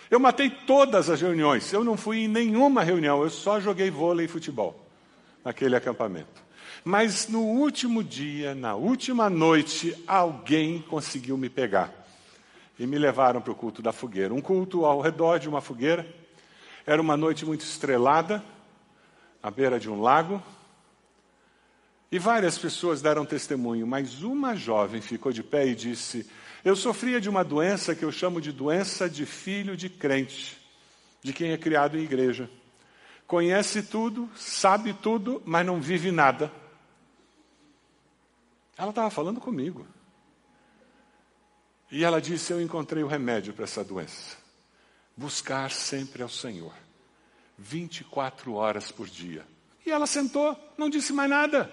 Eu 0.10 0.17
matei 0.17 0.49
todas 0.49 1.10
as 1.10 1.19
reuniões. 1.19 1.73
Eu 1.73 1.84
não 1.84 1.97
fui 1.97 2.19
em 2.19 2.28
nenhuma 2.30 2.84
reunião, 2.84 3.21
eu 3.21 3.30
só 3.30 3.60
joguei 3.60 3.91
vôlei 3.91 4.25
e 4.25 4.30
futebol 4.30 4.80
naquele 5.43 5.75
acampamento. 5.75 6.41
Mas 6.86 7.28
no 7.28 7.41
último 7.41 8.01
dia, 8.01 8.56
na 8.56 8.75
última 8.75 9.30
noite, 9.30 9.93
alguém 10.08 10.82
conseguiu 10.84 11.38
me 11.38 11.49
pegar. 11.49 11.91
E 12.80 12.88
me 12.88 12.97
levaram 12.97 13.41
para 13.41 13.51
o 13.51 13.56
culto 13.56 13.82
da 13.82 13.91
fogueira. 13.91 14.34
Um 14.34 14.39
culto 14.39 14.86
ao 14.86 15.01
redor 15.01 15.38
de 15.38 15.49
uma 15.49 15.60
fogueira. 15.60 16.08
Era 16.88 17.01
uma 17.01 17.17
noite 17.17 17.45
muito 17.45 17.65
estrelada, 17.65 18.41
à 19.43 19.51
beira 19.51 19.78
de 19.78 19.89
um 19.89 19.99
lago. 19.99 20.41
E 22.12 22.20
várias 22.20 22.58
pessoas 22.58 23.02
deram 23.02 23.26
testemunho, 23.26 23.86
mas 23.86 24.22
uma 24.22 24.56
jovem 24.56 25.02
ficou 25.02 25.32
de 25.32 25.44
pé 25.44 25.68
e 25.68 25.76
disse: 25.76 26.26
eu 26.65 26.76
sofria 26.76 27.22
de 27.22 27.30
uma 27.30 27.44
doença 27.44 27.94
que 27.94 28.04
eu 28.04 28.12
chamo 28.12 28.41
de 28.41 28.52
doença 28.52 29.08
de 29.08 29.24
filho 29.24 29.78
de 29.78 29.88
crente, 29.88 30.60
de 31.22 31.32
quem 31.32 31.52
é 31.52 31.58
criado 31.60 31.96
em 31.96 32.02
igreja. 32.02 32.50
Conhece 33.28 33.84
tudo, 33.84 34.28
sabe 34.36 34.91
tudo, 34.91 35.44
mas 35.46 35.63
não 35.63 35.80
vive 35.80 36.12
nada. 36.12 36.52
Ela 38.76 38.89
estava 38.89 39.12
falando 39.12 39.39
comigo. 39.39 39.86
E 41.91 42.04
ela 42.04 42.20
disse: 42.20 42.52
Eu 42.52 42.60
encontrei 42.60 43.04
o 43.04 43.08
remédio 43.08 43.54
para 43.54 43.65
essa 43.65 43.84
doença. 43.84 44.36
Buscar 45.15 45.70
sempre 45.70 46.24
ao 46.24 46.30
Senhor, 46.30 46.74
24 47.60 48.56
horas 48.56 48.91
por 48.91 49.08
dia. 49.08 49.46
E 49.86 49.91
ela 49.91 50.08
sentou, 50.08 50.58
não 50.80 50.89
disse 50.89 51.13
mais 51.13 51.30
nada. 51.30 51.72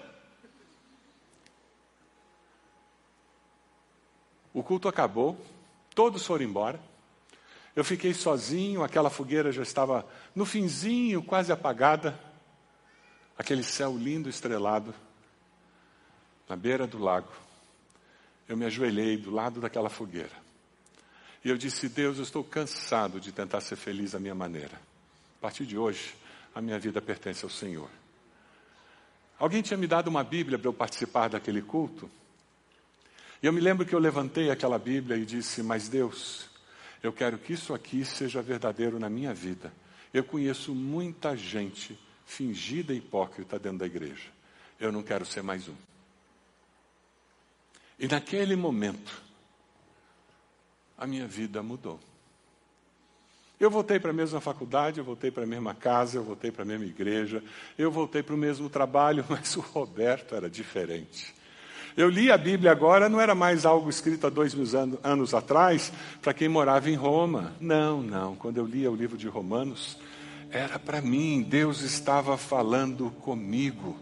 O 4.53 4.61
culto 4.61 4.87
acabou, 4.87 5.37
todos 5.95 6.25
foram 6.25 6.45
embora. 6.45 6.79
Eu 7.75 7.83
fiquei 7.83 8.13
sozinho, 8.13 8.83
aquela 8.83 9.09
fogueira 9.09 9.51
já 9.51 9.63
estava 9.63 10.05
no 10.35 10.45
finzinho, 10.45 11.23
quase 11.23 11.51
apagada. 11.51 12.17
Aquele 13.35 13.63
céu 13.63 13.97
lindo, 13.97 14.29
estrelado, 14.29 14.93
na 16.47 16.55
beira 16.55 16.85
do 16.85 16.99
lago. 16.99 17.31
Eu 18.47 18.55
me 18.55 18.65
ajoelhei 18.65 19.17
do 19.17 19.31
lado 19.31 19.59
daquela 19.59 19.89
fogueira. 19.89 20.43
E 21.43 21.49
eu 21.49 21.57
disse: 21.57 21.89
Deus, 21.89 22.17
eu 22.17 22.23
estou 22.23 22.43
cansado 22.43 23.19
de 23.19 23.31
tentar 23.31 23.61
ser 23.61 23.75
feliz 23.75 24.11
da 24.11 24.19
minha 24.19 24.35
maneira. 24.35 24.79
A 25.39 25.41
partir 25.41 25.65
de 25.65 25.77
hoje, 25.77 26.15
a 26.53 26.61
minha 26.61 26.77
vida 26.77 27.01
pertence 27.01 27.43
ao 27.43 27.49
Senhor. 27.49 27.89
Alguém 29.39 29.61
tinha 29.61 29.77
me 29.77 29.87
dado 29.87 30.07
uma 30.07 30.23
Bíblia 30.23 30.59
para 30.59 30.67
eu 30.67 30.73
participar 30.73 31.27
daquele 31.29 31.61
culto? 31.61 32.09
E 33.43 33.45
eu 33.45 33.51
me 33.51 33.59
lembro 33.59 33.85
que 33.85 33.93
eu 33.93 33.99
levantei 33.99 34.49
aquela 34.49 34.79
Bíblia 34.79 35.17
e 35.17 35.25
disse: 35.25 35.61
Mas 35.61 35.89
Deus, 35.89 36.49
eu 37.03 37.11
quero 37.11 37.37
que 37.37 37.51
isso 37.51 37.73
aqui 37.73 38.05
seja 38.05 38.41
verdadeiro 38.41 38.97
na 38.97 39.09
minha 39.09 39.33
vida. 39.33 39.73
Eu 40.13 40.23
conheço 40.23 40.73
muita 40.73 41.35
gente 41.35 41.99
fingida 42.25 42.93
e 42.93 42.99
hipócrita 42.99 43.59
dentro 43.59 43.79
da 43.79 43.85
igreja. 43.85 44.29
Eu 44.79 44.93
não 44.93 45.03
quero 45.03 45.25
ser 45.25 45.43
mais 45.43 45.67
um. 45.67 45.75
E 47.99 48.07
naquele 48.07 48.55
momento, 48.55 49.21
a 50.97 51.05
minha 51.05 51.27
vida 51.27 51.61
mudou. 51.61 51.99
Eu 53.59 53.69
voltei 53.69 53.99
para 53.99 54.11
a 54.11 54.13
mesma 54.13 54.39
faculdade, 54.39 54.99
eu 54.99 55.05
voltei 55.05 55.31
para 55.31 55.43
a 55.43 55.47
mesma 55.47 55.75
casa, 55.75 56.17
eu 56.17 56.23
voltei 56.23 56.49
para 56.49 56.63
a 56.63 56.65
mesma 56.65 56.85
igreja, 56.85 57.43
eu 57.77 57.91
voltei 57.91 58.23
para 58.23 58.35
o 58.35 58.37
mesmo 58.37 58.69
trabalho, 58.69 59.25
mas 59.29 59.57
o 59.57 59.61
Roberto 59.61 60.33
era 60.33 60.49
diferente. 60.49 61.42
Eu 61.95 62.09
li 62.09 62.31
a 62.31 62.37
Bíblia 62.37 62.71
agora, 62.71 63.07
não 63.07 63.21
era 63.21 63.35
mais 63.35 63.65
algo 63.65 63.89
escrito 63.89 64.25
há 64.25 64.29
dois 64.29 64.55
mil 64.55 64.65
anos 65.03 65.33
atrás, 65.33 65.91
para 66.21 66.33
quem 66.33 66.49
morava 66.49 66.89
em 66.89 66.95
Roma. 66.95 67.53
Não, 67.59 68.01
não. 68.01 68.35
Quando 68.35 68.57
eu 68.57 68.65
lia 68.65 68.91
o 68.91 68.95
livro 68.95 69.17
de 69.17 69.27
Romanos, 69.27 69.97
era 70.49 70.79
para 70.79 71.01
mim, 71.01 71.45
Deus 71.47 71.81
estava 71.81 72.37
falando 72.37 73.11
comigo. 73.21 73.95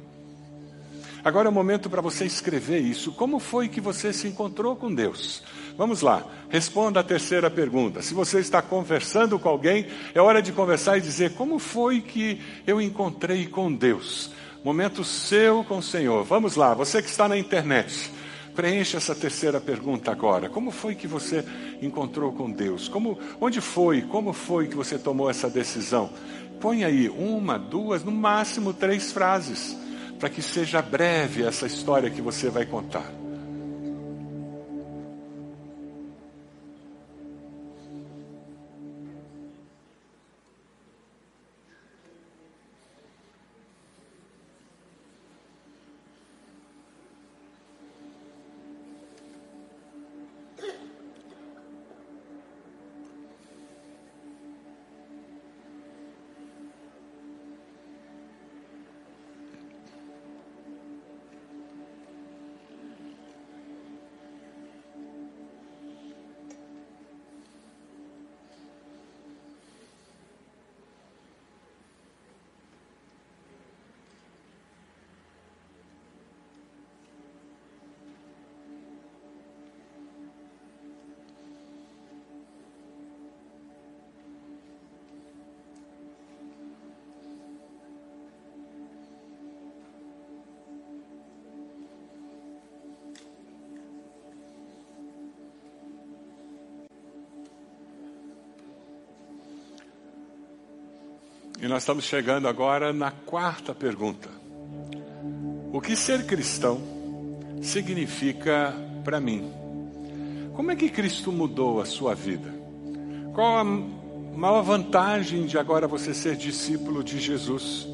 Agora 1.23 1.47
é 1.47 1.51
o 1.51 1.54
momento 1.54 1.89
para 1.89 2.01
você 2.01 2.25
escrever 2.25 2.80
isso. 2.80 3.12
Como 3.12 3.39
foi 3.39 3.67
que 3.67 3.80
você 3.80 4.12
se 4.12 4.27
encontrou 4.27 4.75
com 4.75 4.93
Deus? 4.93 5.43
Vamos 5.77 6.01
lá, 6.01 6.25
responda 6.49 6.99
a 6.99 7.04
terceira 7.04 7.49
pergunta. 7.49 8.01
Se 8.01 8.13
você 8.13 8.39
está 8.39 8.62
conversando 8.62 9.38
com 9.38 9.47
alguém, 9.47 9.86
é 10.15 10.21
hora 10.21 10.41
de 10.41 10.51
conversar 10.51 10.97
e 10.97 11.01
dizer: 11.01 11.34
Como 11.34 11.60
foi 11.60 12.01
que 12.01 12.41
eu 12.65 12.82
encontrei 12.82 13.47
com 13.47 13.71
Deus? 13.71 14.32
Momento 14.63 15.04
seu 15.04 15.63
com 15.63 15.80
o 15.80 15.84
Senhor. 15.84 16.24
Vamos 16.24 16.56
lá, 16.56 16.76
você 16.76 17.02
que 17.02 17.10
está 17.10 17.28
na 17.28 17.36
internet, 17.36 18.12
preencha 18.56 18.97
essa 18.97 19.15
terceira 19.15 19.60
pergunta 19.60 20.12
agora. 20.12 20.50
Como 20.50 20.69
foi 20.69 20.93
que 20.93 21.08
você 21.08 21.43
encontrou 21.82 22.32
com 22.32 22.52
Deus? 22.52 22.88
Como, 22.88 23.17
onde 23.39 23.60
foi? 23.60 24.04
Como 24.04 24.34
foi 24.34 24.67
que 24.67 24.76
você 24.76 25.00
tomou 25.00 25.32
essa 25.32 25.50
decisão? 25.50 26.12
Põe 26.60 26.84
aí 26.84 27.10
uma, 27.10 27.58
duas, 27.58 28.04
no 28.04 28.12
máximo 28.12 28.71
três 28.71 29.12
frases, 29.12 29.76
para 30.19 30.30
que 30.30 30.43
seja 30.43 30.80
breve 30.80 31.43
essa 31.43 31.65
história 31.65 32.12
que 32.12 32.21
você 32.21 32.52
vai 32.52 32.65
contar. 32.67 33.20
E 101.62 101.67
nós 101.67 101.84
estamos 101.84 102.06
chegando 102.06 102.47
agora 102.47 102.91
na 102.91 103.12
quarta 103.12 103.76
pergunta. 103.76 104.28
O 105.71 105.80
que 105.80 105.95
ser 105.95 106.26
cristão 106.26 106.82
significa 107.62 108.74
para 109.04 109.19
mim? 109.19 109.47
Como 110.56 110.71
é 110.71 110.76
que 110.76 110.89
Cristo 110.89 111.32
mudou 111.32 111.80
a 111.80 111.86
sua 111.86 112.15
vida? 112.15 112.52
Qual 113.36 113.60
a 113.60 113.63
maior 113.63 114.63
vantagem 114.63 115.45
de 115.45 115.60
agora 115.60 115.88
você 115.88 116.15
ser 116.15 116.36
discípulo 116.36 117.04
de 117.04 117.19
Jesus? 117.19 117.88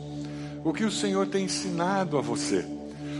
O 0.63 0.71
que 0.71 0.85
o 0.85 0.91
Senhor 0.91 1.27
tem 1.27 1.43
ensinado 1.43 2.17
a 2.17 2.21
você? 2.21 2.76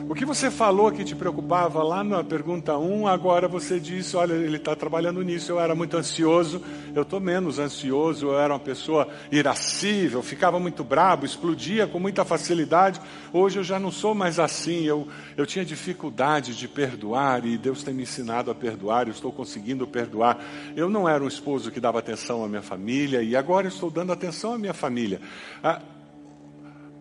O 0.09 0.15
que 0.15 0.23
você 0.23 0.49
falou 0.49 0.89
que 0.89 1.03
te 1.03 1.13
preocupava 1.13 1.83
lá 1.83 2.01
na 2.01 2.23
pergunta 2.23 2.77
1, 2.77 3.07
agora 3.07 3.45
você 3.45 3.77
disse: 3.77 4.15
olha, 4.15 4.33
ele 4.33 4.55
está 4.55 4.73
trabalhando 4.73 5.21
nisso. 5.21 5.51
Eu 5.51 5.59
era 5.59 5.75
muito 5.75 5.97
ansioso, 5.97 6.61
eu 6.95 7.01
estou 7.01 7.19
menos 7.19 7.59
ansioso, 7.59 8.27
eu 8.27 8.39
era 8.39 8.53
uma 8.53 8.59
pessoa 8.59 9.09
irascível, 9.29 10.23
ficava 10.23 10.61
muito 10.61 10.81
bravo, 10.81 11.25
explodia 11.25 11.85
com 11.87 11.99
muita 11.99 12.23
facilidade. 12.23 13.01
Hoje 13.33 13.59
eu 13.59 13.63
já 13.65 13.77
não 13.81 13.91
sou 13.91 14.15
mais 14.15 14.39
assim, 14.39 14.85
eu, 14.85 15.09
eu 15.35 15.45
tinha 15.45 15.65
dificuldade 15.65 16.55
de 16.55 16.69
perdoar 16.69 17.45
e 17.45 17.57
Deus 17.57 17.83
tem 17.83 17.93
me 17.93 18.03
ensinado 18.03 18.49
a 18.49 18.55
perdoar, 18.55 19.07
eu 19.07 19.11
estou 19.11 19.29
conseguindo 19.29 19.85
perdoar. 19.85 20.39
Eu 20.73 20.89
não 20.89 21.07
era 21.07 21.21
um 21.21 21.27
esposo 21.27 21.69
que 21.69 21.81
dava 21.81 21.99
atenção 21.99 22.45
à 22.45 22.47
minha 22.47 22.61
família 22.61 23.21
e 23.21 23.35
agora 23.35 23.67
eu 23.67 23.71
estou 23.71 23.91
dando 23.91 24.13
atenção 24.13 24.53
à 24.53 24.57
minha 24.57 24.73
família. 24.73 25.19
Ah, 25.61 25.81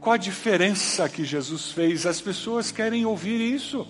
qual 0.07 0.15
a 0.15 0.19
diferença 0.19 1.09
que 1.09 1.25
Jesus 1.25 1.73
fez? 1.73 2.07
As 2.07 2.21
pessoas 2.21 2.71
querem 2.71 3.05
ouvir 3.05 3.41
isso. 3.41 3.85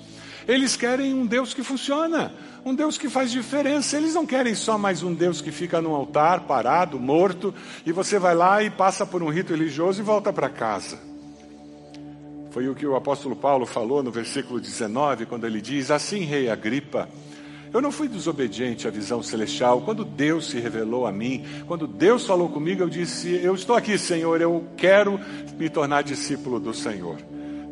Eles 0.49 0.75
querem 0.75 1.13
um 1.13 1.27
Deus 1.27 1.53
que 1.53 1.63
funciona, 1.63 2.33
um 2.65 2.75
Deus 2.75 2.97
que 2.97 3.11
faz 3.11 3.31
diferença. 3.31 3.99
Eles 3.99 4.15
não 4.15 4.25
querem 4.25 4.55
só 4.55 4.79
mais 4.79 5.03
um 5.03 5.13
Deus 5.13 5.43
que 5.43 5.53
fica 5.53 5.79
no 5.79 5.95
altar, 5.95 6.41
parado, 6.45 6.99
morto, 6.99 7.55
e 7.85 7.93
você 7.93 8.19
vai 8.19 8.35
lá 8.35 8.63
e 8.63 8.71
passa 8.71 9.05
por 9.05 9.23
um 9.23 9.29
rito 9.29 9.53
religioso 9.53 10.01
e 10.01 10.03
volta 10.03 10.33
para 10.33 10.49
casa. 10.49 10.99
Foi 12.51 12.67
o 12.67 12.75
que 12.75 12.87
o 12.87 12.97
apóstolo 12.97 13.37
Paulo 13.37 13.67
falou 13.67 14.03
no 14.03 14.11
versículo 14.11 14.59
19, 14.59 15.27
quando 15.27 15.47
ele 15.47 15.61
diz: 15.61 15.91
Assim, 15.91 16.21
rei 16.21 16.49
Agripa, 16.49 17.11
eu 17.77 17.83
não 17.83 17.93
fui 17.93 18.09
desobediente 18.09 18.89
à 18.89 18.91
visão 18.91 19.23
celestial. 19.23 19.83
Quando 19.83 20.03
Deus 20.03 20.49
se 20.49 20.59
revelou 20.59 21.07
a 21.07 21.13
mim, 21.13 21.45
quando 21.67 21.87
Deus 21.87 22.27
falou 22.27 22.49
comigo, 22.49 22.83
eu 22.83 22.89
disse: 22.89 23.39
Eu 23.43 23.55
estou 23.55 23.77
aqui, 23.77 23.99
Senhor, 23.99 24.41
eu 24.41 24.65
quero 24.77 25.21
me 25.59 25.69
tornar 25.69 26.03
discípulo 26.03 26.59
do 26.59 26.73
Senhor. 26.73 27.17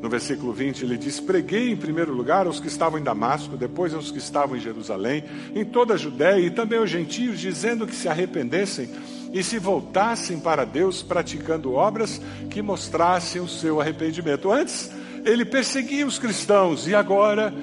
No 0.03 0.11
versículo 0.11 0.53
20 0.53 0.83
ele 0.83 0.99
diz: 0.99 1.21
Preguei 1.21 1.71
em 1.71 1.77
primeiro 1.77 2.13
lugar 2.13 2.47
aos 2.47 2.61
que 2.61 2.67
estavam 2.67 2.99
em 2.99 3.03
Damasco, 3.03 3.57
depois 3.57 3.95
aos 3.95 4.11
que 4.11 4.19
estavam 4.19 4.59
em 4.59 4.61
Jerusalém, 4.61 5.25
em 5.55 5.65
toda 5.65 5.95
a 5.95 5.97
Judéia 5.97 6.39
e 6.39 6.51
também 6.51 6.79
aos 6.79 6.91
gentios, 6.91 7.41
dizendo 7.41 7.87
que 7.87 7.95
se 7.95 8.07
arrependessem 8.07 8.91
e 9.33 9.43
se 9.43 9.59
voltassem 9.59 10.39
para 10.39 10.67
Deus, 10.67 11.03
praticando 11.03 11.73
obras 11.73 12.21
que 12.51 12.61
mostrassem 12.61 13.41
o 13.41 13.49
seu 13.49 13.81
arrependimento. 13.81 14.53
Antes, 14.53 14.91
ele 15.25 15.47
perseguia 15.47 16.07
os 16.07 16.19
cristãos 16.19 16.87
e 16.87 16.95
agora 16.95 17.55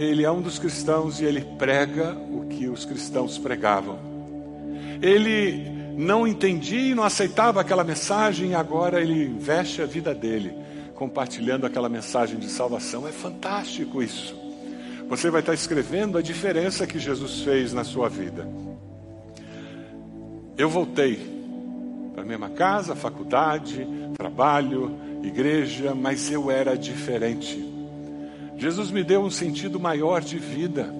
ele 0.00 0.24
é 0.24 0.30
um 0.30 0.40
dos 0.40 0.58
cristãos 0.58 1.20
e 1.20 1.26
ele 1.26 1.42
prega 1.58 2.16
o 2.30 2.46
que 2.46 2.68
os 2.68 2.86
cristãos 2.86 3.36
pregavam. 3.36 3.98
Ele 5.02 5.68
não 5.94 6.26
entendia 6.26 6.92
e 6.92 6.94
não 6.94 7.04
aceitava 7.04 7.60
aquela 7.60 7.84
mensagem 7.84 8.50
e 8.50 8.54
agora 8.54 9.02
ele 9.02 9.26
investe 9.26 9.82
a 9.82 9.86
vida 9.86 10.14
dele 10.14 10.54
compartilhando 10.94 11.66
aquela 11.66 11.88
mensagem 11.88 12.38
de 12.38 12.48
salvação. 12.48 13.06
É 13.06 13.12
fantástico 13.12 14.02
isso. 14.02 14.34
Você 15.06 15.28
vai 15.28 15.40
estar 15.40 15.52
escrevendo 15.52 16.16
a 16.16 16.22
diferença 16.22 16.86
que 16.86 16.98
Jesus 16.98 17.40
fez 17.40 17.74
na 17.74 17.84
sua 17.84 18.08
vida. 18.08 18.48
Eu 20.56 20.70
voltei 20.70 21.20
para 22.14 22.22
a 22.22 22.26
mesma 22.26 22.48
casa, 22.48 22.96
faculdade, 22.96 23.86
trabalho, 24.16 24.96
igreja, 25.22 25.94
mas 25.94 26.30
eu 26.30 26.50
era 26.50 26.74
diferente. 26.74 27.79
Jesus 28.60 28.90
me 28.90 29.02
deu 29.02 29.22
um 29.22 29.30
sentido 29.30 29.80
maior 29.80 30.20
de 30.20 30.38
vida. 30.38 30.94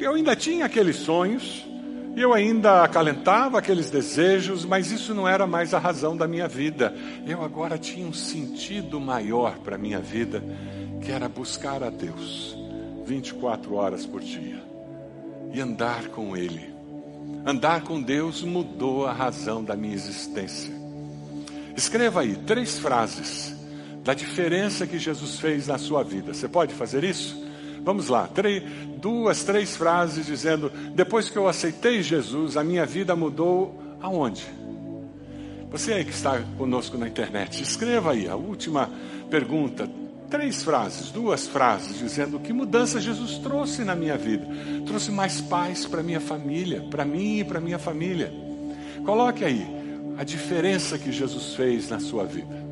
Eu 0.00 0.14
ainda 0.14 0.34
tinha 0.34 0.66
aqueles 0.66 0.96
sonhos, 0.96 1.64
eu 2.16 2.34
ainda 2.34 2.82
acalentava 2.82 3.56
aqueles 3.56 3.88
desejos, 3.88 4.64
mas 4.64 4.90
isso 4.90 5.14
não 5.14 5.28
era 5.28 5.46
mais 5.46 5.72
a 5.72 5.78
razão 5.78 6.16
da 6.16 6.26
minha 6.26 6.48
vida. 6.48 6.92
Eu 7.24 7.40
agora 7.40 7.78
tinha 7.78 8.04
um 8.04 8.12
sentido 8.12 9.00
maior 9.00 9.58
para 9.58 9.76
a 9.76 9.78
minha 9.78 10.00
vida, 10.00 10.42
que 11.00 11.12
era 11.12 11.28
buscar 11.28 11.84
a 11.84 11.88
Deus 11.88 12.58
24 13.06 13.72
horas 13.76 14.04
por 14.04 14.20
dia 14.20 14.60
e 15.52 15.60
andar 15.60 16.08
com 16.08 16.36
Ele. 16.36 16.74
Andar 17.46 17.82
com 17.82 18.02
Deus 18.02 18.42
mudou 18.42 19.06
a 19.06 19.12
razão 19.12 19.62
da 19.62 19.76
minha 19.76 19.94
existência. 19.94 20.74
Escreva 21.76 22.22
aí 22.22 22.34
três 22.34 22.76
frases 22.76 23.55
da 24.06 24.14
diferença 24.14 24.86
que 24.86 25.00
Jesus 25.00 25.40
fez 25.40 25.66
na 25.66 25.78
sua 25.78 26.04
vida. 26.04 26.32
Você 26.32 26.46
pode 26.46 26.72
fazer 26.72 27.02
isso? 27.02 27.44
Vamos 27.82 28.06
lá, 28.08 28.28
três, 28.28 28.62
duas, 28.98 29.42
três 29.42 29.76
frases 29.76 30.26
dizendo: 30.26 30.70
depois 30.94 31.28
que 31.28 31.36
eu 31.36 31.48
aceitei 31.48 32.00
Jesus, 32.04 32.56
a 32.56 32.62
minha 32.62 32.86
vida 32.86 33.16
mudou 33.16 33.82
aonde? 34.00 34.46
Você 35.72 35.92
aí 35.92 36.04
que 36.04 36.12
está 36.12 36.40
conosco 36.56 36.96
na 36.96 37.08
internet, 37.08 37.60
escreva 37.60 38.12
aí 38.12 38.28
a 38.28 38.36
última 38.36 38.88
pergunta. 39.28 39.90
Três 40.30 40.62
frases, 40.62 41.10
duas 41.10 41.46
frases, 41.46 41.98
dizendo 41.98 42.38
que 42.40 42.52
mudança 42.52 43.00
Jesus 43.00 43.38
trouxe 43.38 43.84
na 43.84 43.94
minha 43.94 44.16
vida. 44.16 44.46
Trouxe 44.84 45.10
mais 45.10 45.40
paz 45.40 45.84
para 45.84 46.02
minha 46.02 46.20
família, 46.20 46.80
para 46.90 47.04
mim 47.04 47.40
e 47.40 47.44
para 47.44 47.60
minha 47.60 47.78
família. 47.78 48.32
Coloque 49.04 49.44
aí 49.44 49.66
a 50.16 50.24
diferença 50.24 50.96
que 50.96 51.12
Jesus 51.12 51.54
fez 51.54 51.88
na 51.88 52.00
sua 52.00 52.24
vida. 52.24 52.65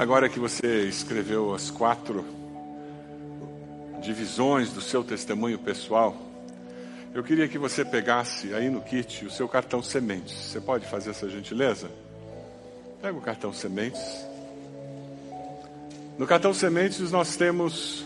Agora 0.00 0.30
que 0.30 0.40
você 0.40 0.84
escreveu 0.84 1.52
as 1.52 1.70
quatro 1.70 2.24
divisões 4.00 4.72
do 4.72 4.80
seu 4.80 5.04
testemunho 5.04 5.58
pessoal, 5.58 6.16
eu 7.12 7.22
queria 7.22 7.46
que 7.46 7.58
você 7.58 7.84
pegasse 7.84 8.54
aí 8.54 8.70
no 8.70 8.80
kit 8.80 9.26
o 9.26 9.30
seu 9.30 9.46
cartão 9.46 9.82
sementes. 9.82 10.32
Você 10.32 10.58
pode 10.58 10.86
fazer 10.86 11.10
essa 11.10 11.28
gentileza? 11.28 11.90
Pega 13.02 13.18
o 13.18 13.20
cartão 13.20 13.52
sementes. 13.52 14.00
No 16.16 16.26
cartão 16.26 16.54
sementes 16.54 17.12
nós 17.12 17.36
temos 17.36 18.02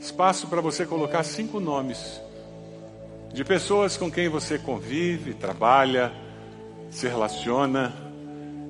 espaço 0.00 0.46
para 0.46 0.62
você 0.62 0.86
colocar 0.86 1.24
cinco 1.24 1.60
nomes 1.60 2.22
de 3.34 3.44
pessoas 3.44 3.98
com 3.98 4.10
quem 4.10 4.30
você 4.30 4.58
convive, 4.58 5.34
trabalha, 5.34 6.10
se 6.90 7.06
relaciona, 7.06 7.92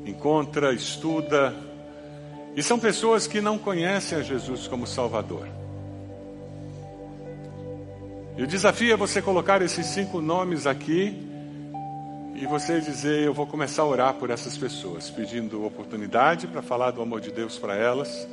encontra, 0.05 0.75
estuda, 0.75 1.73
e 2.57 2.63
são 2.63 2.79
pessoas 2.79 3.27
que 3.27 3.41
não 3.41 3.59
conhecem 3.59 4.19
a 4.19 4.23
Jesus 4.23 4.69
como 4.69 4.87
Salvador. 4.87 5.49
E 8.37 8.43
o 8.43 8.47
desafio 8.47 8.93
é 8.93 8.97
você 8.97 9.23
colocar 9.23 9.63
esses 9.63 9.87
cinco 9.87 10.21
nomes 10.21 10.67
aqui 10.67 11.17
e 12.35 12.47
você 12.47 12.81
dizer: 12.81 13.23
Eu 13.23 13.33
vou 13.33 13.47
começar 13.47 13.83
a 13.83 13.87
orar 13.87 14.15
por 14.15 14.31
essas 14.31 14.57
pessoas, 14.57 15.09
pedindo 15.09 15.65
oportunidade 15.65 16.47
para 16.47 16.61
falar 16.61 16.91
do 16.91 17.01
amor 17.01 17.21
de 17.21 17.31
Deus 17.31 17.59
para 17.59 17.77
elas, 17.77 18.27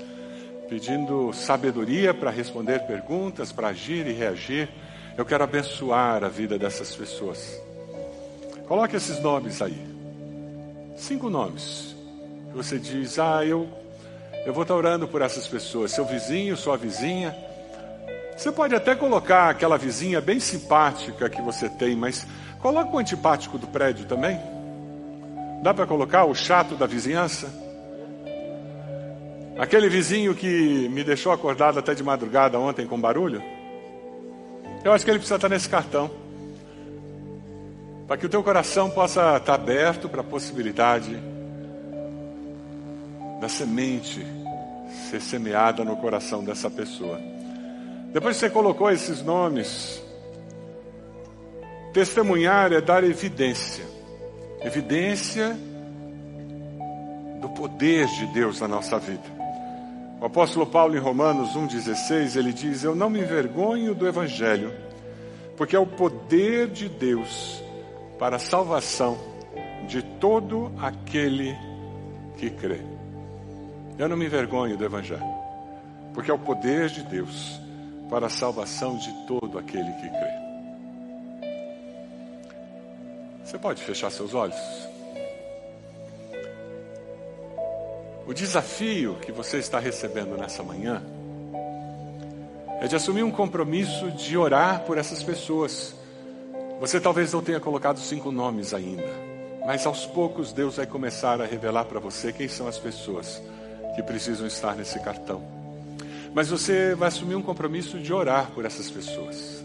pedindo 0.68 1.32
sabedoria 1.34 2.14
para 2.14 2.32
responder 2.32 2.80
perguntas, 2.88 3.52
para 3.52 3.68
agir 3.68 4.08
e 4.08 4.12
reagir. 4.12 4.70
Eu 5.18 5.26
quero 5.26 5.44
abençoar 5.44 6.24
a 6.24 6.30
vida 6.30 6.58
dessas 6.58 6.96
pessoas. 6.96 7.62
Coloque 8.68 8.96
esses 8.96 9.20
nomes 9.20 9.62
aí. 9.62 9.86
Cinco 10.96 11.30
nomes. 11.30 11.96
Você 12.56 12.80
diz: 12.80 13.20
Ah, 13.20 13.46
eu, 13.46 13.70
eu 14.46 14.54
vou 14.54 14.64
estar 14.64 14.76
orando 14.76 15.08
por 15.08 15.22
essas 15.22 15.48
pessoas. 15.48 15.92
Seu 15.92 16.06
vizinho, 16.06 16.58
sua 16.58 16.76
vizinha. 16.76 17.36
Você 18.36 18.52
pode 18.52 18.74
até 18.74 18.96
colocar 18.96 19.50
aquela 19.50 19.78
vizinha 19.78 20.20
bem 20.20 20.40
simpática 20.40 21.30
que 21.30 21.42
você 21.42 21.70
tem, 21.70 21.96
mas 21.96 22.26
coloca 22.60 22.96
o 22.96 22.98
antipático 22.98 23.58
do 23.58 23.68
prédio 23.68 24.06
também. 24.06 24.40
Dá 25.62 25.74
para 25.74 25.86
colocar 25.86 26.26
o 26.26 26.34
chato 26.34 26.76
da 26.76 26.88
vizinhança? 26.88 27.48
Aquele 29.60 29.88
vizinho 29.90 30.34
que 30.34 30.90
me 30.90 31.04
deixou 31.04 31.32
acordado 31.32 31.78
até 31.78 31.94
de 31.94 32.02
madrugada 32.02 32.58
ontem 32.58 32.88
com 32.88 33.00
barulho? 33.00 33.44
Eu 34.84 34.92
acho 34.92 35.06
que 35.06 35.12
ele 35.12 35.20
precisa 35.20 35.36
estar 35.36 35.50
nesse 35.50 35.70
cartão. 35.70 36.10
Para 38.08 38.18
que 38.18 38.26
o 38.26 38.30
teu 38.30 38.42
coração 38.42 38.90
possa 38.90 39.38
estar 39.38 39.54
aberto 39.54 40.10
para 40.10 40.22
a 40.22 40.24
possibilidade 40.24 41.22
da 43.42 43.50
semente 43.50 44.24
ser 45.10 45.20
semeada 45.20 45.84
no 45.84 45.98
coração 45.98 46.44
dessa 46.44 46.70
pessoa. 46.70 47.20
Depois 48.14 48.36
que 48.36 48.42
você 48.42 48.50
colocou 48.52 48.92
esses 48.92 49.24
nomes, 49.24 50.00
testemunhar 51.92 52.72
é 52.72 52.80
dar 52.80 53.04
evidência. 53.04 53.84
Evidência 54.62 55.58
do 57.42 57.50
poder 57.50 58.06
de 58.06 58.28
Deus 58.28 58.62
na 58.62 58.68
nossa 58.68 59.00
vida. 59.00 59.42
O 60.22 60.26
apóstolo 60.26 60.68
Paulo, 60.68 60.96
em 60.96 61.00
Romanos 61.00 61.56
1,16, 61.56 62.36
ele 62.36 62.54
diz: 62.54 62.84
Eu 62.84 62.94
não 62.94 63.10
me 63.10 63.22
envergonho 63.22 63.96
do 63.96 64.08
Evangelho, 64.08 64.72
porque 65.58 65.76
é 65.76 65.80
o 65.80 65.88
poder 65.88 66.68
de 66.68 66.88
Deus 66.88 67.64
para 68.20 68.36
a 68.36 68.40
salvação 68.40 69.18
de 69.88 70.04
todo 70.04 70.72
aquele 70.80 71.58
que 72.38 72.52
crê. 72.52 73.01
Eu 73.98 74.10
não 74.10 74.18
me 74.18 74.26
envergonho 74.26 74.78
do 74.78 74.86
Evangelho, 74.86 75.24
porque 76.14 76.32
é 76.32 76.34
o 76.34 76.40
poder 76.40 76.90
de 76.90 77.04
Deus 77.04 77.60
para 78.10 78.28
a 78.28 78.30
salvação 78.30 78.98
de 78.98 79.12
todo 79.28 79.58
aquele 79.58 79.92
que 79.94 80.10
crê. 80.10 80.42
Você 83.44 83.58
pode 83.58 83.82
fechar 83.84 84.10
seus 84.10 84.34
olhos? 84.34 84.56
O 88.26 88.34
desafio 88.34 89.16
que 89.22 89.32
você 89.32 89.58
está 89.58 89.78
recebendo 89.78 90.38
nessa 90.38 90.64
manhã 90.64 91.02
é 92.80 92.88
de 92.88 92.96
assumir 92.96 93.24
um 93.24 93.32
compromisso 93.32 94.10
de 94.12 94.38
orar 94.38 94.82
por 94.86 94.98
essas 94.98 95.22
pessoas. 95.22 95.94
Você 96.80 97.00
talvez 97.00 97.34
não 97.34 97.44
tenha 97.44 97.60
colocado 97.60 98.00
cinco 98.00 98.32
nomes 98.32 98.74
ainda, 98.74 99.10
mas 99.66 99.86
aos 99.86 100.06
poucos 100.06 100.54
Deus 100.54 100.78
vai 100.78 100.88
começar 100.88 101.42
a 101.42 101.46
revelar 101.46 101.86
para 101.86 102.00
você 102.00 102.32
quem 102.32 102.48
são 102.48 102.68
as 102.68 102.80
pessoas 102.80 103.42
que 103.96 104.04
precisam 104.04 104.48
estar 104.48 104.76
nesse 104.76 105.00
cartão. 105.00 105.42
Mas 106.34 106.50
você 106.50 106.96
vai 106.96 107.10
assumir 107.10 107.36
um 107.36 107.42
compromisso 107.42 108.00
de 108.00 108.14
orar 108.14 108.52
por 108.52 108.66
essas 108.66 108.90
pessoas. 108.90 109.64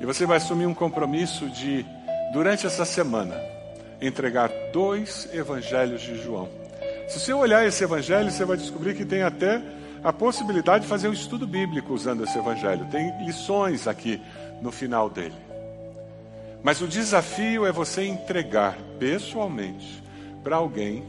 E 0.00 0.06
você 0.06 0.26
vai 0.26 0.36
assumir 0.36 0.66
um 0.66 0.74
compromisso 0.74 1.48
de, 1.50 1.84
durante 2.32 2.66
essa 2.66 2.84
semana, 2.84 3.40
entregar 4.00 4.50
dois 4.72 5.28
evangelhos 5.32 6.00
de 6.02 6.16
João 6.22 6.48
se 7.08 7.18
você 7.18 7.32
olhar 7.32 7.66
esse 7.66 7.82
evangelho, 7.82 8.30
você 8.30 8.44
vai 8.44 8.58
descobrir 8.58 8.94
que 8.94 9.02
tem 9.02 9.22
até 9.22 9.62
a 10.04 10.12
possibilidade 10.12 10.82
de 10.82 10.90
fazer 10.90 11.08
um 11.08 11.12
estudo 11.14 11.46
bíblico 11.46 11.94
usando 11.94 12.22
esse 12.22 12.38
evangelho. 12.38 12.86
Tem 12.90 13.24
lições 13.24 13.88
aqui 13.88 14.20
no 14.60 14.70
final 14.70 15.08
dele. 15.08 15.34
Mas 16.62 16.82
o 16.82 16.86
desafio 16.86 17.64
é 17.64 17.72
você 17.72 18.04
entregar 18.04 18.76
pessoalmente 18.98 20.02
para 20.44 20.56
alguém, 20.56 21.02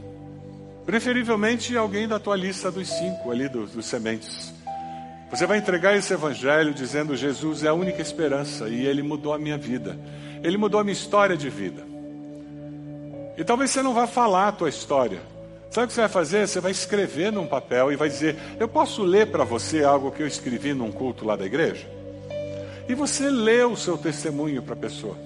preferivelmente 0.90 1.76
alguém 1.76 2.08
da 2.08 2.18
tua 2.18 2.34
lista 2.34 2.68
dos 2.68 2.88
cinco 2.88 3.30
ali 3.30 3.48
dos, 3.48 3.70
dos 3.70 3.86
sementes. 3.86 4.52
Você 5.30 5.46
vai 5.46 5.58
entregar 5.58 5.96
esse 5.96 6.12
evangelho 6.12 6.74
dizendo: 6.74 7.14
Jesus 7.14 7.62
é 7.62 7.68
a 7.68 7.72
única 7.72 8.02
esperança 8.02 8.68
e 8.68 8.84
ele 8.84 9.00
mudou 9.00 9.32
a 9.32 9.38
minha 9.38 9.56
vida. 9.56 9.96
Ele 10.42 10.56
mudou 10.56 10.80
a 10.80 10.82
minha 10.82 10.92
história 10.92 11.36
de 11.36 11.48
vida. 11.48 11.84
E 13.38 13.44
talvez 13.44 13.70
você 13.70 13.82
não 13.82 13.94
vá 13.94 14.08
falar 14.08 14.48
a 14.48 14.52
tua 14.52 14.68
história, 14.68 15.20
Sabe 15.70 15.84
o 15.84 15.86
que 15.86 15.94
você 15.94 16.00
vai 16.00 16.08
fazer? 16.08 16.48
Você 16.48 16.58
vai 16.58 16.72
escrever 16.72 17.30
num 17.30 17.46
papel 17.46 17.92
e 17.92 17.96
vai 17.96 18.08
dizer: 18.08 18.36
Eu 18.58 18.66
posso 18.66 19.04
ler 19.04 19.28
para 19.28 19.44
você 19.44 19.84
algo 19.84 20.10
que 20.10 20.20
eu 20.20 20.26
escrevi 20.26 20.74
num 20.74 20.90
culto 20.90 21.24
lá 21.24 21.36
da 21.36 21.46
igreja? 21.46 21.86
E 22.88 22.94
você 22.96 23.30
lê 23.30 23.62
o 23.62 23.76
seu 23.76 23.96
testemunho 23.96 24.60
para 24.60 24.74
a 24.74 24.76
pessoa. 24.76 25.16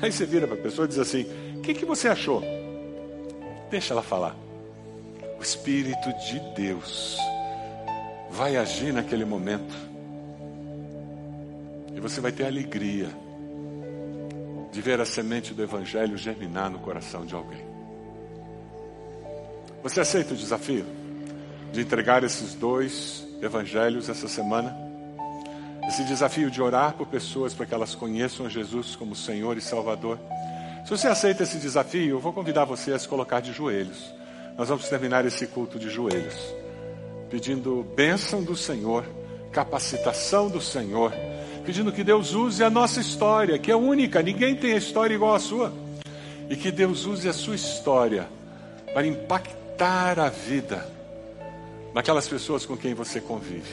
Aí 0.00 0.12
você 0.12 0.24
vira 0.24 0.46
para 0.46 0.54
a 0.54 0.62
pessoa 0.62 0.84
e 0.84 0.88
diz 0.88 1.00
assim: 1.00 1.26
O 1.56 1.62
que, 1.62 1.74
que 1.74 1.84
você 1.84 2.06
achou? 2.06 2.40
Deixa 3.68 3.92
ela 3.92 4.02
falar. 4.02 4.36
O 5.38 5.42
Espírito 5.42 6.12
de 6.14 6.40
Deus 6.56 7.16
vai 8.28 8.56
agir 8.56 8.92
naquele 8.92 9.24
momento. 9.24 9.74
E 11.94 12.00
você 12.00 12.20
vai 12.20 12.32
ter 12.32 12.44
alegria 12.44 13.08
de 14.72 14.80
ver 14.80 15.00
a 15.00 15.04
semente 15.04 15.54
do 15.54 15.62
Evangelho 15.62 16.16
germinar 16.16 16.68
no 16.68 16.80
coração 16.80 17.24
de 17.24 17.34
alguém. 17.34 17.64
Você 19.82 20.00
aceita 20.00 20.34
o 20.34 20.36
desafio 20.36 20.84
de 21.72 21.82
entregar 21.82 22.24
esses 22.24 22.54
dois 22.54 23.24
evangelhos 23.40 24.08
essa 24.08 24.26
semana? 24.26 24.76
Esse 25.86 26.02
desafio 26.02 26.50
de 26.50 26.60
orar 26.60 26.94
por 26.94 27.06
pessoas 27.06 27.54
para 27.54 27.64
que 27.64 27.72
elas 27.72 27.94
conheçam 27.94 28.50
Jesus 28.50 28.96
como 28.96 29.14
Senhor 29.14 29.56
e 29.56 29.60
Salvador? 29.60 30.18
Se 30.84 30.90
você 30.90 31.06
aceita 31.06 31.44
esse 31.44 31.58
desafio, 31.58 32.16
eu 32.16 32.20
vou 32.20 32.32
convidar 32.32 32.64
você 32.64 32.92
a 32.92 32.98
se 32.98 33.06
colocar 33.06 33.40
de 33.40 33.52
joelhos. 33.52 34.17
Nós 34.58 34.68
vamos 34.68 34.88
terminar 34.88 35.24
esse 35.24 35.46
culto 35.46 35.78
de 35.78 35.88
joelhos, 35.88 36.54
pedindo 37.30 37.86
bênção 37.96 38.42
do 38.42 38.56
Senhor, 38.56 39.04
capacitação 39.52 40.50
do 40.50 40.60
Senhor, 40.60 41.12
pedindo 41.64 41.92
que 41.92 42.04
Deus 42.04 42.34
use 42.34 42.62
a 42.62 42.68
nossa 42.68 43.00
história, 43.00 43.58
que 43.58 43.70
é 43.70 43.76
única, 43.76 44.20
ninguém 44.20 44.56
tem 44.56 44.72
a 44.72 44.76
história 44.76 45.14
igual 45.14 45.34
à 45.34 45.38
sua, 45.38 45.72
e 46.50 46.56
que 46.56 46.70
Deus 46.70 47.06
use 47.06 47.28
a 47.28 47.32
sua 47.32 47.54
história 47.54 48.28
para 48.92 49.06
impactar 49.06 49.58
impactar 49.78 50.18
a 50.18 50.28
vida 50.28 50.84
daquelas 51.94 52.26
pessoas 52.26 52.66
com 52.66 52.76
quem 52.76 52.94
você 52.94 53.20
convive. 53.20 53.72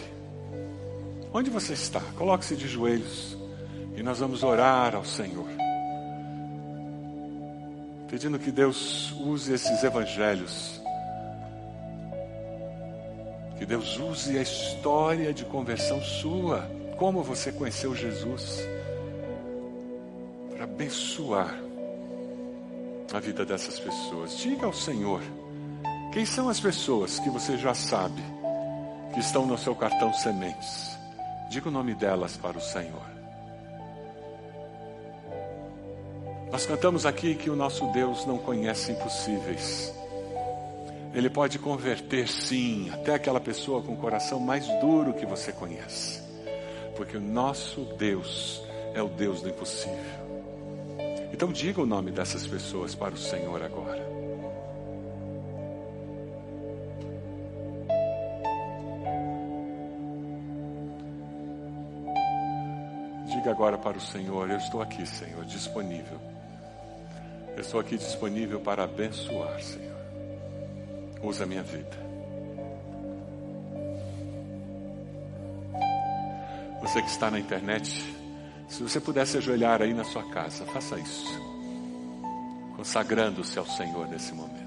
Onde 1.34 1.50
você 1.50 1.74
está? 1.74 2.00
Coloque-se 2.16 2.56
de 2.56 2.68
joelhos 2.68 3.36
e 3.98 4.04
nós 4.04 4.20
vamos 4.20 4.44
orar 4.44 4.94
ao 4.94 5.04
Senhor. 5.04 5.48
Pedindo 8.08 8.38
que 8.38 8.52
Deus 8.52 9.12
use 9.14 9.52
esses 9.52 9.84
evangelhos. 9.84 10.75
Que 13.58 13.66
Deus 13.66 13.97
use 13.97 14.38
a 14.38 14.41
história 14.41 15.34
de 15.34 15.45
conversão 15.45 16.01
sua, 16.01 16.70
como 16.97 17.24
você 17.24 17.51
conheceu 17.51 17.95
Jesus, 17.95 18.62
para 20.51 20.66
abençoar 20.66 21.56
a 23.14 23.20
vida 23.20 23.45
dessas 23.45 23.80
pessoas. 23.80 24.38
Diga 24.38 24.66
ao 24.66 24.74
Senhor 24.74 25.22
quem 26.12 26.26
são 26.26 26.49
as 26.49 26.60
pessoas 26.60 27.20
que 27.20 27.30
você 27.30 27.58
já 27.58 27.74
sabe 27.74 28.22
que 29.14 29.20
estão 29.20 29.45
no 29.45 29.58
seu 29.58 29.76
cartão 29.76 30.14
sementes? 30.14 30.97
Diga 31.49 31.70
o 31.70 31.72
nome 31.72 31.93
delas 31.93 32.38
para 32.38 32.58
o 32.58 32.62
Senhor. 32.62 33.16
Nós 36.51 36.66
cantamos 36.66 37.06
aqui 37.06 37.36
que 37.36 37.49
o 37.49 37.56
nosso 37.56 37.86
Deus 37.91 38.26
não 38.26 38.38
conhece 38.38 38.93
impossíveis. 38.93 39.93
Ele 41.16 41.30
pode 41.30 41.57
converter, 41.57 42.28
sim, 42.28 42.89
até 42.91 43.13
aquela 43.13 43.39
pessoa 43.39 43.82
com 43.82 43.93
o 43.93 43.97
coração 43.97 44.38
mais 44.38 44.68
duro 44.82 45.13
que 45.13 45.26
você 45.26 45.53
conhece. 45.53 46.22
Porque 46.97 47.16
o 47.16 47.22
nosso 47.22 47.86
Deus 47.97 48.61
é 48.93 49.01
o 49.01 49.07
Deus 49.07 49.41
do 49.41 49.47
impossível. 49.47 49.95
Então 51.32 51.53
diga 51.53 51.82
o 51.82 51.86
nome 51.86 52.11
dessas 52.11 52.45
pessoas 52.45 52.93
para 52.93 53.13
o 53.13 53.18
Senhor 53.18 53.63
agora. 53.63 54.05
Diga 63.26 63.51
agora 63.51 63.78
para 63.78 63.97
o 63.97 64.01
Senhor: 64.01 64.49
Eu 64.49 64.57
estou 64.57 64.82
aqui, 64.82 65.05
Senhor, 65.05 65.45
disponível. 65.45 66.20
Eu 67.55 67.61
estou 67.61 67.80
aqui 67.80 67.97
disponível 67.97 68.59
para 68.59 68.84
abençoar, 68.84 69.61
Senhor. 69.61 70.05
Usa 71.22 71.43
a 71.43 71.47
minha 71.47 71.63
vida. 71.63 72.05
Você 76.86 77.01
que 77.01 77.09
está 77.09 77.32
na 77.32 77.39
internet, 77.39 78.16
se 78.68 78.84
você 78.84 78.99
pudesse 78.99 79.38
ajoelhar 79.38 79.82
aí 79.82 79.91
na 79.91 80.03
sua 80.03 80.24
casa, 80.30 80.66
faça 80.68 80.99
isso, 80.99 81.41
consagrando-se 82.76 83.57
ao 83.57 83.66
Senhor 83.66 84.07
nesse 84.07 84.34
momento. 84.34 84.66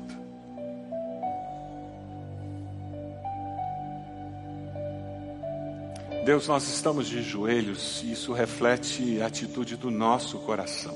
Deus, 6.25 6.49
nós 6.49 6.69
estamos 6.69 7.07
de 7.07 7.23
joelhos 7.23 8.03
e 8.03 8.13
isso 8.13 8.33
reflete 8.33 9.23
a 9.23 9.27
atitude 9.27 9.77
do 9.77 9.91
nosso 9.91 10.39
coração. 10.41 10.95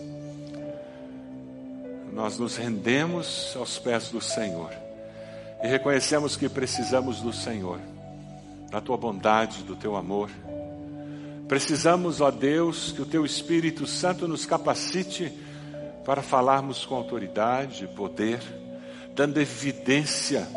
nós 2.13 2.37
nos 2.37 2.57
rendemos 2.57 3.55
aos 3.57 3.79
pés 3.79 4.11
do 4.11 4.21
Senhor 4.21 4.71
e 5.63 5.69
reconhecemos 5.69 6.37
que 6.37 6.49
precisamos 6.49 7.21
do 7.21 7.33
Senhor, 7.33 7.79
da 8.71 8.81
tua 8.81 8.97
bondade, 8.97 9.63
do 9.63 9.77
teu 9.77 9.97
amor. 9.97 10.31
Precisamos, 11.47 12.21
ó 12.21 12.31
Deus, 12.31 12.93
que 12.93 13.03
o 13.03 13.07
teu 13.07 13.25
Espírito 13.25 13.87
Santo 13.87 14.27
nos 14.27 14.45
capacite 14.45 15.33
para 16.05 16.23
falarmos 16.23 16.85
com 16.85 16.97
autoridade, 16.97 17.87
poder, 17.89 18.41
dando 19.15 19.41
evidência 19.41 20.49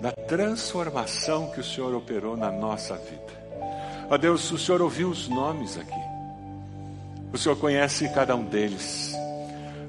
da 0.00 0.12
transformação 0.12 1.50
que 1.50 1.60
o 1.60 1.64
Senhor 1.64 1.94
operou 1.94 2.36
na 2.36 2.50
nossa 2.50 2.94
vida. 2.96 3.38
Ó 4.10 4.16
Deus, 4.16 4.50
o 4.50 4.58
Senhor 4.58 4.80
ouviu 4.82 5.08
os 5.08 5.28
nomes 5.28 5.78
aqui. 5.78 6.08
O 7.32 7.38
Senhor 7.38 7.56
conhece 7.56 8.08
cada 8.10 8.34
um 8.34 8.44
deles. 8.44 9.14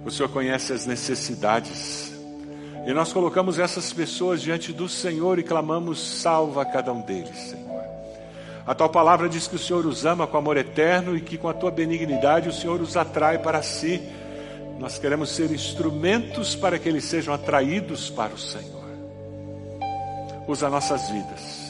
O 0.06 0.12
Senhor 0.12 0.30
conhece 0.30 0.74
as 0.74 0.86
necessidades. 0.86 2.09
E 2.89 2.93
nós 2.93 3.13
colocamos 3.13 3.59
essas 3.59 3.93
pessoas 3.93 4.41
diante 4.41 4.73
do 4.73 4.89
Senhor 4.89 5.37
e 5.37 5.43
clamamos: 5.43 5.99
salva 5.99 6.65
cada 6.65 6.91
um 6.91 7.01
deles, 7.01 7.37
Senhor. 7.37 7.83
A 8.65 8.73
tua 8.73 8.89
palavra 8.89 9.29
diz 9.29 9.47
que 9.47 9.57
o 9.57 9.59
Senhor 9.59 9.85
os 9.85 10.07
ama 10.07 10.25
com 10.25 10.35
amor 10.37 10.57
eterno 10.57 11.15
e 11.15 11.21
que 11.21 11.37
com 11.37 11.47
a 11.47 11.53
tua 11.53 11.69
benignidade 11.69 12.49
o 12.49 12.51
Senhor 12.51 12.81
os 12.81 12.97
atrai 12.97 13.37
para 13.37 13.61
si. 13.61 14.01
Nós 14.79 14.97
queremos 14.97 15.29
ser 15.29 15.51
instrumentos 15.51 16.55
para 16.55 16.79
que 16.79 16.89
eles 16.89 17.03
sejam 17.03 17.31
atraídos 17.31 18.09
para 18.09 18.33
o 18.33 18.39
Senhor. 18.39 18.89
Usa 20.47 20.67
nossas 20.67 21.11
vidas. 21.11 21.69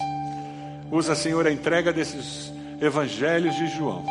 Usa, 0.89 1.15
Senhor, 1.15 1.45
a 1.45 1.51
entrega 1.51 1.91
desses 1.91 2.49
evangelhos 2.79 3.53
de 3.57 3.67
João 3.77 4.05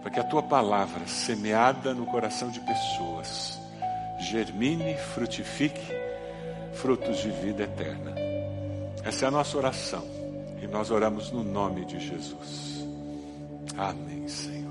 para 0.00 0.10
que 0.10 0.18
a 0.18 0.24
tua 0.24 0.42
palavra, 0.42 1.06
semeada 1.06 1.92
no 1.92 2.06
coração 2.06 2.48
de 2.48 2.58
pessoas, 2.58 3.61
germine, 4.22 4.96
frutifique 4.96 5.92
frutos 6.72 7.18
de 7.18 7.30
vida 7.30 7.64
eterna. 7.64 8.14
Essa 9.04 9.26
é 9.26 9.28
a 9.28 9.30
nossa 9.30 9.56
oração 9.56 10.04
e 10.62 10.66
nós 10.66 10.90
oramos 10.90 11.30
no 11.30 11.42
nome 11.42 11.84
de 11.84 11.98
Jesus. 11.98 12.86
Amém, 13.76 14.28
Senhor. 14.28 14.61